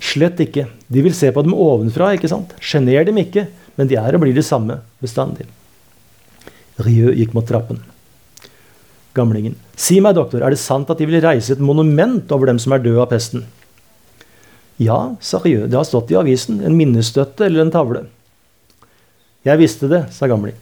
[0.00, 0.66] Slett ikke.
[0.88, 2.54] De vil se på dem ovenfra, ikke sant?
[2.64, 3.46] Sjener dem ikke,
[3.76, 5.46] men de er og blir de samme bestandig.
[6.80, 7.82] Rieu gikk mot trappen.
[9.16, 9.56] Gamlingen.
[9.76, 12.72] Si meg, doktor, er det sant at de vil reise et monument over dem som
[12.72, 13.44] er døde av pesten?
[14.80, 16.62] Ja, sa Rieu, det har stått i avisen.
[16.64, 18.06] En minnestøtte eller en tavle.
[19.44, 20.56] Jeg visste det, sa gamling.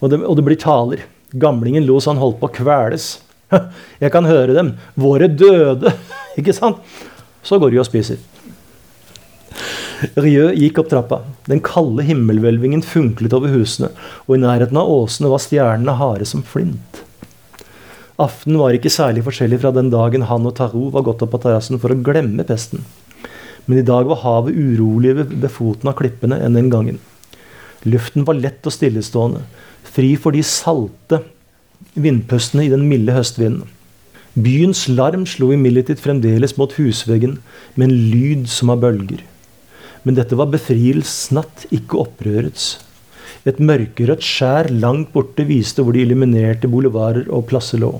[0.00, 1.06] Og det, og det blir taler.
[1.32, 3.14] Gamlingen lo så han holdt på å kveles.
[4.02, 4.74] Jeg kan høre dem.
[4.98, 5.94] Våre døde.
[6.40, 6.82] Ikke sant?
[7.46, 8.20] Så går de og spiser.
[10.18, 11.20] Rieu gikk opp trappa.
[11.46, 13.92] Den kalde himmelhvelvingen funklet over husene,
[14.26, 17.02] og i nærheten av åsene var stjernene harde som flint.
[18.22, 21.42] Aftenen var ikke særlig forskjellig fra den dagen han og Tarot var gått opp på
[21.44, 22.82] terrassen for å glemme pesten.
[23.66, 26.98] Men i dag var havet uroligere ved foten av klippene enn den gangen.
[27.86, 29.42] Luften var lett og stillestående,
[29.86, 31.22] fri for de salte
[31.98, 33.70] vindpustene i den milde høstvinden.
[34.32, 37.36] Byens larm slo imidlertid fremdeles mot husveggen
[37.76, 39.20] med en lyd som av bølger.
[40.02, 42.72] Men dette var befrielsens natt, ikke opprørets.
[43.46, 47.96] Et mørkerødt skjær langt borte viste hvor de illuminerte boulevarder og plasser lå.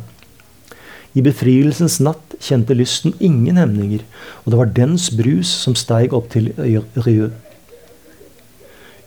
[1.13, 4.05] I befrielsens natt kjente lysten ingen hemninger,
[4.43, 7.29] og det var dens brus som steig opp til Rieu.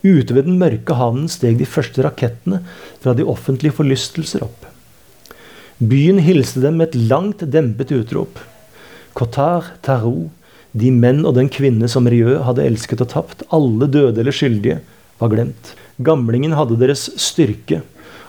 [0.06, 2.62] Ute ved den mørke havnen steg de første rakettene
[3.02, 4.68] fra de offentlige forlystelser opp.
[5.82, 8.38] Byen hilste dem med et langt, dempet utrop.
[9.18, 10.30] Cotard, Tarot,
[10.76, 14.82] de menn og den kvinne som Rieu hadde elsket og tapt, alle døde eller skyldige,
[15.22, 15.72] var glemt.
[16.04, 17.80] Gamlingen hadde deres styrke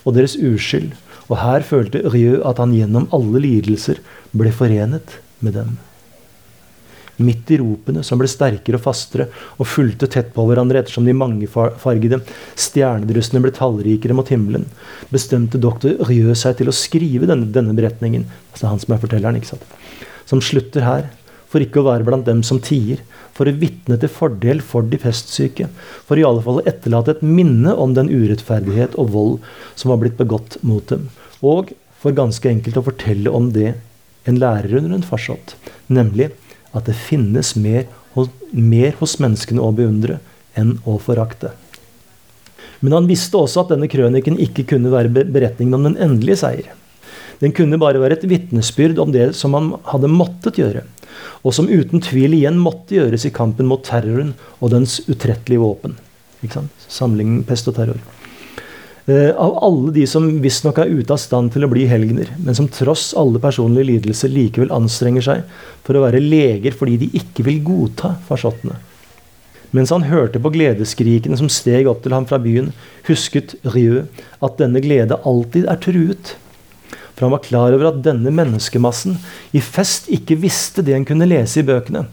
[0.07, 0.92] og deres uskyld,
[1.26, 3.99] og her følte Rieu at han gjennom alle lidelser
[4.36, 5.74] ble forenet med dem.
[7.16, 9.26] Midt i ropene, som ble sterkere og fastere
[9.57, 12.20] og fulgte tett på hverandre ettersom de mangefargede
[12.61, 14.68] stjernedryssene ble tallrikere mot himmelen,
[15.11, 19.40] bestemte doktor Rieu seg til å skrive denne, denne beretningen, altså han som er fortelleren,
[19.40, 19.72] ikke sant?
[20.26, 21.07] som slutter her,
[21.51, 23.03] for ikke å være blant dem som tier,
[23.36, 25.68] for å vitne til fordel for de pestsyke,
[26.09, 29.36] for i alle fall å etterlate et minne om den urettferdighet og vold
[29.74, 31.11] som var blitt begått mot dem,
[31.44, 33.74] og for ganske enkelt å fortelle om det
[34.26, 35.55] en lærer under en farsott,
[35.86, 36.32] nemlig
[36.76, 37.86] at det finnes mer
[38.53, 40.18] mer hos menneskene å beundre
[40.57, 41.53] enn å forakte.
[42.80, 46.72] Men han visste også at denne krøniken ikke kunne være beretningen om den endelige seier.
[47.40, 50.86] Den kunne bare være et vitnesbyrd om det som han hadde måttet gjøre,
[51.43, 55.97] og som uten tvil igjen måtte gjøres i kampen mot terroren og dens utrettelige våpen.
[56.89, 58.03] Samlingen pest og terror.
[59.07, 62.57] Eh, av alle de som visstnok er ute av stand til å bli helgener, men
[62.59, 65.45] som tross alle personlige lidelser likevel anstrenger seg
[65.87, 68.81] for å være leger fordi de ikke vil godta farsottene.
[69.77, 72.73] Mens han hørte på gledeskrikene som steg opp til ham fra byen,
[73.07, 74.09] husket Rieu
[74.43, 76.35] at denne glede alltid er truet.
[77.17, 79.17] For han var klar over at denne menneskemassen
[79.57, 82.05] i fest ikke visste det en kunne lese i bøkene.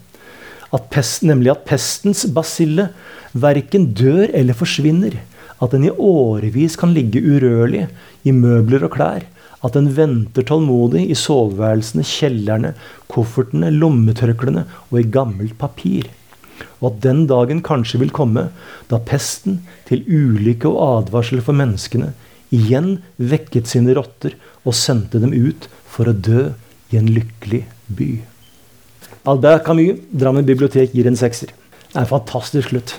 [0.74, 2.88] At pest, nemlig at pestens basille
[3.36, 5.20] verken dør eller forsvinner
[5.64, 7.86] at den i årevis kan ligge urørlig
[8.24, 9.28] i møbler og klær.
[9.64, 12.74] At den venter tålmodig i soveværelsene, kjellerne,
[13.12, 16.10] koffertene, lommetørklærne og i gammelt papir.
[16.82, 18.50] Og at den dagen kanskje vil komme
[18.92, 22.12] da pesten, til ulykke og advarsel for menneskene,
[22.54, 26.52] igjen vekket sine rotter og sendte dem ut for å dø
[26.94, 27.64] i en lykkelig
[27.98, 28.12] by.
[29.30, 31.52] Albert Camus, Drammen bibliotek, gir en sekser.
[31.90, 32.96] Det er en fantastisk slutt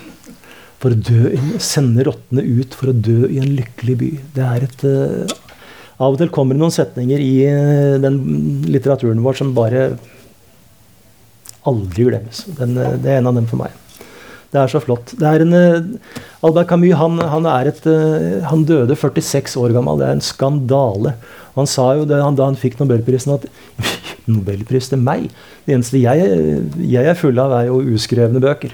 [0.81, 4.11] for å dø, sende rottene ut for å dø i en lykkelig by.
[4.35, 5.41] Det er et uh,
[5.95, 8.19] Av og til kommer det noen setninger i uh, den
[8.67, 9.87] litteraturen vår som bare
[11.65, 12.43] aldri glemmes.
[12.59, 13.84] Den, uh, det er en av dem for meg.
[14.53, 15.13] Det er så flott.
[15.19, 15.55] Er en,
[16.45, 17.87] Albert Camus han, han, et,
[18.49, 19.99] han, døde 46 år gammel.
[19.99, 21.15] Det er en skandale.
[21.55, 23.47] Han sa jo det, han, da han fikk nobelprisen, at
[24.31, 25.27] Nobelpris til meg?
[25.65, 28.73] Det eneste jeg, jeg er full av, er jo uskrevne bøker.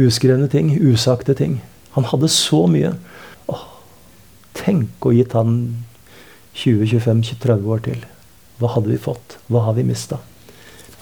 [0.00, 1.60] Uskrevne ting, usagte ting.
[1.96, 2.92] Han hadde så mye.
[3.52, 3.64] Åh,
[4.56, 5.56] tenk å gitt han
[6.56, 8.04] 20-25-30 år til?
[8.60, 9.38] Hva hadde vi fått?
[9.48, 10.20] Hva har vi mista?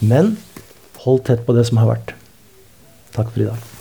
[0.01, 0.37] Men
[1.05, 2.15] hold tett på det som har vært.
[3.21, 3.80] Takk for i dag.